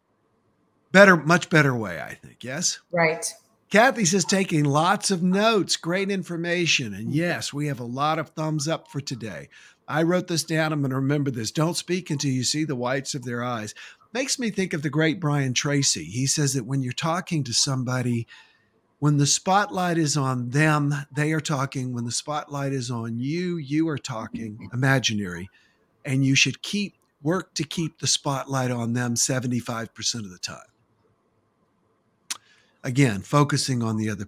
Better, 0.90 1.16
much 1.16 1.48
better 1.48 1.74
way, 1.74 2.00
I 2.00 2.14
think. 2.14 2.42
Yes? 2.42 2.80
Right. 2.90 3.32
Kathy 3.70 4.06
says 4.06 4.24
taking 4.24 4.64
lots 4.64 5.10
of 5.10 5.22
notes, 5.22 5.76
great 5.76 6.10
information. 6.10 6.94
And 6.94 7.12
yes, 7.12 7.52
we 7.52 7.66
have 7.66 7.80
a 7.80 7.84
lot 7.84 8.18
of 8.18 8.30
thumbs 8.30 8.66
up 8.66 8.88
for 8.88 9.00
today. 9.00 9.50
I 9.86 10.04
wrote 10.04 10.26
this 10.26 10.42
down. 10.42 10.72
I'm 10.72 10.80
going 10.80 10.90
to 10.90 10.96
remember 10.96 11.30
this. 11.30 11.50
Don't 11.50 11.76
speak 11.76 12.08
until 12.08 12.30
you 12.30 12.44
see 12.44 12.64
the 12.64 12.74
whites 12.74 13.14
of 13.14 13.24
their 13.24 13.44
eyes. 13.44 13.74
Makes 14.14 14.38
me 14.38 14.48
think 14.50 14.72
of 14.72 14.80
the 14.80 14.88
great 14.88 15.20
Brian 15.20 15.52
Tracy. 15.52 16.04
He 16.04 16.26
says 16.26 16.54
that 16.54 16.64
when 16.64 16.82
you're 16.82 16.94
talking 16.94 17.44
to 17.44 17.52
somebody, 17.52 18.26
when 19.00 19.18
the 19.18 19.26
spotlight 19.26 19.98
is 19.98 20.16
on 20.16 20.48
them, 20.48 20.94
they 21.14 21.32
are 21.32 21.40
talking. 21.40 21.92
When 21.92 22.06
the 22.06 22.10
spotlight 22.10 22.72
is 22.72 22.90
on 22.90 23.18
you, 23.18 23.58
you 23.58 23.86
are 23.90 23.98
talking 23.98 24.70
imaginary. 24.72 25.50
And 26.06 26.24
you 26.24 26.34
should 26.34 26.62
keep 26.62 26.94
work 27.22 27.52
to 27.54 27.64
keep 27.64 27.98
the 27.98 28.06
spotlight 28.06 28.70
on 28.70 28.94
them 28.94 29.14
75% 29.14 30.14
of 30.14 30.30
the 30.30 30.38
time. 30.38 30.67
Again, 32.84 33.20
focusing 33.22 33.82
on 33.82 33.96
the 33.96 34.08
other 34.08 34.26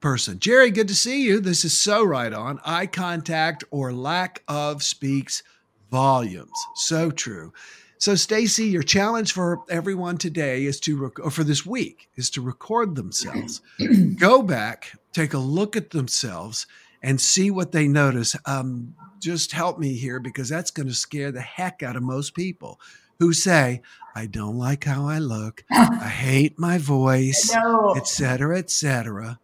person. 0.00 0.38
Jerry, 0.38 0.70
good 0.70 0.88
to 0.88 0.94
see 0.94 1.22
you. 1.24 1.40
This 1.40 1.64
is 1.64 1.78
so 1.78 2.04
right 2.04 2.32
on. 2.32 2.60
Eye 2.64 2.86
contact 2.86 3.64
or 3.70 3.92
lack 3.92 4.42
of 4.48 4.82
speaks 4.82 5.42
volumes. 5.90 6.52
So 6.76 7.10
true. 7.10 7.52
So, 7.98 8.14
Stacey, 8.14 8.64
your 8.64 8.82
challenge 8.82 9.32
for 9.32 9.62
everyone 9.68 10.16
today 10.16 10.64
is 10.64 10.80
to, 10.80 10.96
rec- 10.96 11.20
or 11.20 11.30
for 11.30 11.44
this 11.44 11.66
week, 11.66 12.08
is 12.16 12.30
to 12.30 12.40
record 12.40 12.94
themselves. 12.94 13.60
Go 14.16 14.40
back, 14.40 14.92
take 15.12 15.34
a 15.34 15.38
look 15.38 15.76
at 15.76 15.90
themselves, 15.90 16.66
and 17.02 17.20
see 17.20 17.50
what 17.50 17.72
they 17.72 17.86
notice. 17.86 18.34
Um, 18.46 18.94
just 19.20 19.52
help 19.52 19.78
me 19.78 19.94
here 19.94 20.18
because 20.18 20.48
that's 20.48 20.70
going 20.70 20.86
to 20.88 20.94
scare 20.94 21.30
the 21.30 21.42
heck 21.42 21.82
out 21.82 21.96
of 21.96 22.02
most 22.02 22.34
people 22.34 22.80
who 23.20 23.32
say, 23.32 23.82
I 24.16 24.26
don't 24.26 24.58
like 24.58 24.84
how 24.84 25.06
I 25.06 25.18
look, 25.18 25.62
I 25.70 26.08
hate 26.08 26.58
my 26.58 26.78
voice, 26.78 27.54
etc., 27.96 28.58
etc. 28.58 29.38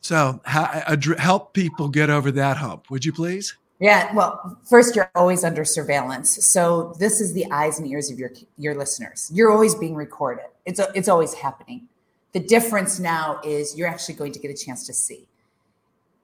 So, 0.00 0.40
help 0.44 1.52
people 1.52 1.88
get 1.88 2.10
over 2.10 2.32
that 2.32 2.56
hump, 2.56 2.90
would 2.90 3.04
you 3.04 3.12
please? 3.12 3.56
Yeah, 3.78 4.12
well, 4.14 4.58
first 4.64 4.96
you're 4.96 5.10
always 5.14 5.44
under 5.44 5.64
surveillance. 5.64 6.46
So 6.46 6.94
this 6.98 7.20
is 7.20 7.34
the 7.34 7.50
eyes 7.50 7.78
and 7.78 7.86
ears 7.86 8.10
of 8.10 8.18
your 8.18 8.30
your 8.56 8.74
listeners. 8.74 9.30
You're 9.34 9.50
always 9.50 9.74
being 9.74 9.94
recorded. 9.94 10.46
It's 10.64 10.80
it's 10.94 11.08
always 11.08 11.34
happening. 11.34 11.88
The 12.32 12.40
difference 12.40 12.98
now 12.98 13.40
is 13.44 13.76
you're 13.76 13.88
actually 13.88 14.14
going 14.14 14.32
to 14.32 14.38
get 14.38 14.50
a 14.50 14.54
chance 14.54 14.86
to 14.86 14.94
see. 14.94 15.28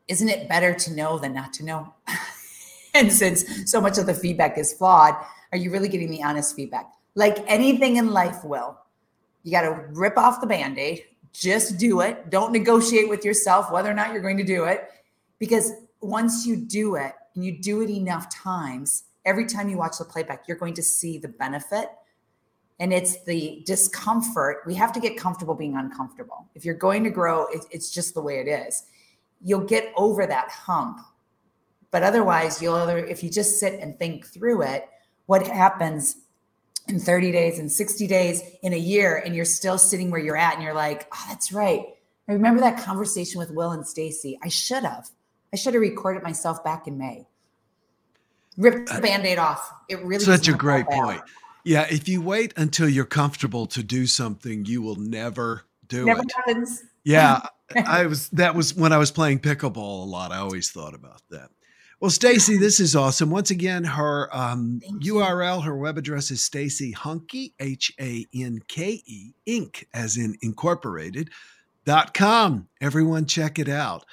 Isn't 0.09 0.31
it 0.31 0.49
better 0.49 0.73
to 0.75 0.95
know 0.95 1.19
than 1.19 1.35
not 1.35 1.53
to 1.55 1.65
know? 1.65 1.93
and 2.95 3.13
since 3.13 3.71
so 3.71 3.81
much 3.81 3.99
of 3.99 4.07
the 4.07 4.15
feedback 4.15 4.57
is 4.57 4.73
flawed, 4.73 5.15
are 5.53 5.59
you 5.59 5.71
really 5.71 5.88
getting 5.88 6.11
the 6.11 6.23
honest 6.23 6.57
feedback? 6.57 6.91
Like 7.15 7.38
anything 7.47 7.97
in 7.97 8.11
life 8.11 8.43
will. 8.43 8.79
You 9.43 9.53
got 9.53 9.62
to 9.62 9.87
rip 9.91 10.17
off 10.17 10.41
the 10.41 10.47
band 10.47 10.79
aid, 10.79 11.05
just 11.33 11.79
do 11.79 12.01
it. 12.01 12.31
Don't 12.31 12.53
negotiate 12.53 13.09
with 13.09 13.25
yourself 13.25 13.71
whether 13.71 13.91
or 13.91 13.95
not 13.95 14.12
you're 14.12 14.23
going 14.23 14.38
to 14.38 14.45
do 14.45 14.65
it. 14.65 14.88
Because 15.38 15.73
once 16.01 16.47
you 16.47 16.57
do 16.57 16.97
it 16.97 17.12
and 17.35 17.45
you 17.45 17.61
do 17.61 17.83
it 17.83 17.91
enough 17.91 18.29
times, 18.31 19.05
every 19.25 19.47
time 19.47 19.69
you 19.69 19.77
watch 19.77 19.99
the 19.99 20.05
playback, 20.05 20.45
you're 20.47 20.57
going 20.57 20.75
to 20.75 20.83
see 20.83 21.19
the 21.19 21.29
benefit. 21.29 21.91
And 22.81 22.93
it's 22.93 23.23
the 23.25 23.62
discomfort. 23.67 24.62
We 24.67 24.75
have 24.75 24.93
to 24.93 25.01
get 25.01 25.17
comfortable 25.17 25.55
being 25.55 25.77
uncomfortable. 25.77 26.49
If 26.55 26.65
you're 26.65 26.75
going 26.75 27.05
to 27.05 27.11
grow, 27.11 27.47
it's 27.71 27.91
just 27.91 28.15
the 28.15 28.23
way 28.23 28.38
it 28.41 28.49
is. 28.49 28.85
You'll 29.41 29.61
get 29.61 29.93
over 29.97 30.27
that 30.27 30.49
hump. 30.51 31.01
But 31.91 32.03
otherwise, 32.03 32.62
you'll 32.62 32.75
other 32.75 32.99
if 32.99 33.23
you 33.23 33.31
just 33.31 33.61
sit 33.61 33.79
and 33.81 33.99
think 33.99 34.27
through 34.27 34.62
it, 34.62 34.88
what 35.27 35.47
happens 35.47 36.17
in 36.89 36.99
30 36.99 37.33
days 37.33 37.59
and 37.59 37.71
60 37.71 38.07
days 38.07 38.43
in 38.63 38.73
a 38.73 38.79
year 38.79 39.23
and 39.25 39.35
you're 39.35 39.45
still 39.45 39.79
sitting 39.79 40.11
where 40.11 40.21
you're 40.21 40.37
at 40.37 40.55
and 40.55 40.63
you're 40.63 40.75
like, 40.75 41.09
"Oh, 41.13 41.25
that's 41.29 41.53
right. 41.53 41.87
I 42.29 42.33
remember 42.33 42.61
that 42.61 42.79
conversation 42.79 43.39
with 43.39 43.51
Will 43.51 43.73
and 43.73 43.87
Stacey. 43.87 44.39
I 44.43 44.49
should 44.49 44.85
have. 44.85 45.11
I 45.53 45.57
should 45.57 45.75
have 45.75 45.81
recorded 45.81 46.23
myself 46.23 46.63
back 46.65 46.87
in 46.87 46.97
May. 46.97 47.27
Ripped 48.57 48.89
the 48.89 48.97
uh, 48.97 49.01
band-aid 49.01 49.39
off. 49.39 49.73
It 49.89 50.03
really 50.05 50.25
such 50.25 50.49
a 50.49 50.53
great 50.53 50.87
point. 50.87 51.23
Yeah, 51.65 51.87
if 51.89 52.09
you 52.09 52.21
wait 52.21 52.53
until 52.57 52.89
you're 52.89 53.05
comfortable 53.05 53.67
to 53.67 53.83
do 53.83 54.07
something, 54.07 54.65
you 54.65 54.83
will 54.83 54.97
never 54.97 55.65
do 55.89 56.05
never 56.05 56.21
it. 56.23 56.33
happens. 56.35 56.83
Yeah, 57.05 57.41
I 57.87 58.07
was 58.07 58.29
that 58.31 58.55
was 58.55 58.75
when 58.75 58.93
I 58.93 58.99
was 58.99 59.11
playing 59.11 59.41
pickleball 59.41 60.03
a 60.03 60.09
lot. 60.09 60.33
I 60.33 60.39
always 60.39 60.71
thought 60.71 60.95
about 60.95 61.23
that. 61.31 61.51
Well, 62.03 62.11
Stacey, 62.11 62.57
this 62.57 62.81
is 62.81 62.97
awesome. 62.97 63.31
Once 63.31 63.53
again, 63.53 63.85
her 63.85 64.29
um, 64.37 64.81
URL, 64.88 65.65
her 65.65 65.77
web 65.77 65.97
address 65.97 66.33
is 66.33 66.43
Stacey 66.43 66.93
Hanke, 66.93 67.53
H 67.61 67.93
A 68.01 68.27
N 68.35 68.59
K 68.67 69.01
E, 69.07 69.35
Inc., 69.47 69.85
as 69.95 70.17
in 70.17 70.37
incorporated, 70.43 71.31
dot 71.85 72.12
com. 72.12 72.67
Everyone 72.81 73.25
check 73.25 73.61
it 73.61 73.69
out. 73.69 74.05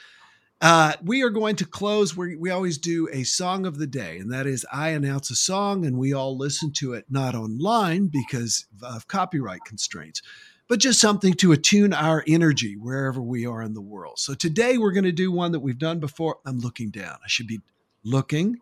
Uh, 0.62 0.94
we 1.04 1.24
are 1.24 1.32
going 1.32 1.56
to 1.56 1.66
close. 1.66 2.16
We, 2.16 2.36
we 2.36 2.52
always 2.52 2.78
do 2.78 3.10
a 3.12 3.24
song 3.24 3.66
of 3.66 3.80
the 3.80 3.88
day, 3.88 4.20
and 4.20 4.32
that 4.32 4.46
is 4.46 4.68
I 4.72 4.90
announce 4.90 5.32
a 5.32 5.36
song 5.36 5.84
and 5.84 5.98
we 5.98 6.14
all 6.14 6.38
listen 6.38 6.72
to 6.74 6.94
it 6.94 7.06
not 7.10 7.34
online 7.34 8.06
because 8.06 8.68
of 8.84 9.08
copyright 9.08 9.62
constraints, 9.66 10.22
but 10.68 10.80
just 10.80 11.02
something 11.02 11.34
to 11.34 11.54
attune 11.54 11.94
our 11.94 12.24
energy 12.28 12.78
wherever 12.78 13.20
we 13.20 13.48
are 13.48 13.64
in 13.64 13.74
the 13.74 13.82
world. 13.82 14.20
So 14.20 14.36
today 14.36 14.78
we're 14.78 14.92
going 14.92 15.06
to 15.06 15.12
do 15.12 15.32
one 15.32 15.54
that 15.54 15.62
we've 15.62 15.80
done 15.80 16.00
before. 16.00 16.38
I'm 16.46 16.60
looking 16.60 16.92
down. 16.92 17.18
I 17.26 17.28
should 17.28 17.48
be 17.48 17.62
looking 18.04 18.58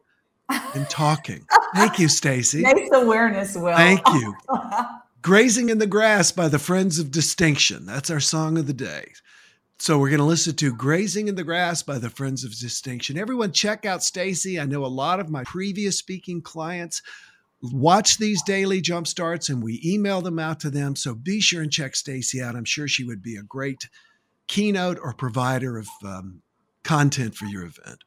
and 0.50 0.90
talking. 0.90 1.46
Thank 1.76 2.00
you, 2.00 2.08
Stacey. 2.08 2.62
Nice 2.62 2.90
awareness, 2.94 3.56
Will. 3.56 3.76
Thank 3.76 4.06
you. 4.08 4.36
Grazing 5.22 5.70
in 5.70 5.80
the 5.80 5.88
Grass 5.88 6.32
by 6.32 6.48
the 6.48 6.60
Friends 6.60 7.00
of 7.00 7.12
Distinction. 7.12 7.86
That's 7.86 8.10
our 8.10 8.20
song 8.20 8.58
of 8.58 8.68
the 8.68 8.74
day. 8.74 9.12
So 9.80 10.00
we're 10.00 10.10
going 10.10 10.20
to 10.20 10.26
listen 10.26 10.56
to 10.56 10.74
Grazing 10.74 11.28
in 11.28 11.36
the 11.36 11.44
Grass 11.44 11.84
by 11.84 12.00
the 12.00 12.10
Friends 12.10 12.44
of 12.44 12.58
Distinction. 12.58 13.18
Everyone 13.18 13.52
check 13.52 13.86
out 13.86 14.04
Stacey. 14.04 14.60
I 14.60 14.66
know 14.66 14.86
a 14.86 14.88
lot 14.88 15.20
of 15.20 15.30
my 15.30 15.44
previous 15.44 15.98
speaking 15.98 16.42
clients 16.42 17.02
watch 17.62 18.18
these 18.18 18.42
daily 18.44 18.82
jump 18.82 19.08
starts 19.08 19.50
and 19.50 19.62
we 19.62 19.82
email 19.86 20.22
them 20.22 20.40
out 20.40 20.60
to 20.62 20.70
them. 20.70 20.96
So 20.96 21.14
be 21.14 21.40
sure 21.42 21.62
and 21.62 21.72
check 21.72 21.96
Stacey 21.96 22.42
out. 22.42 22.56
I'm 22.56 22.66
sure 22.66 22.88
she 22.88 23.04
would 23.04 23.22
be 23.22 23.36
a 23.36 23.44
great 23.44 23.90
keynote 24.48 24.98
or 25.02 25.14
provider 25.14 25.78
of 25.78 25.88
um, 26.04 26.42
content 26.84 27.36
for 27.36 27.46
your 27.46 27.64
event. 27.64 28.04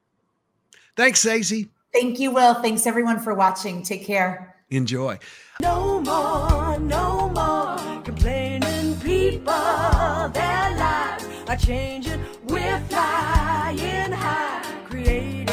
Thanks, 0.96 1.20
Stacey. 1.20 1.70
Thank 1.92 2.20
you, 2.20 2.30
Will. 2.30 2.54
Thanks 2.54 2.86
everyone 2.86 3.18
for 3.18 3.34
watching. 3.34 3.82
Take 3.82 4.04
care. 4.04 4.56
Enjoy. 4.70 5.18
No 5.60 6.00
more, 6.00 6.78
no 6.78 7.28
more 7.30 8.02
complaining 8.02 8.96
people. 9.00 10.28
Their 10.32 10.76
lives 10.76 11.26
are 11.48 11.56
changing. 11.56 12.20
We're 12.46 12.80
flying 12.88 14.12
high, 14.12 14.62
creating 14.88 15.48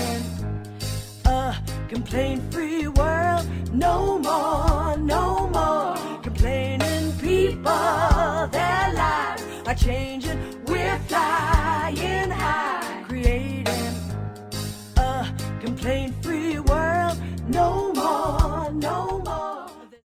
a 1.26 1.56
complaint-free 1.90 2.88
world. 2.90 3.48
No 3.74 4.20
more, 4.20 4.98
no 4.98 5.50
more 5.50 6.22
complaining 6.22 7.12
people. 7.14 8.48
Their 8.52 8.94
lives 8.94 9.44
are 9.66 9.76
changing. 9.76 10.17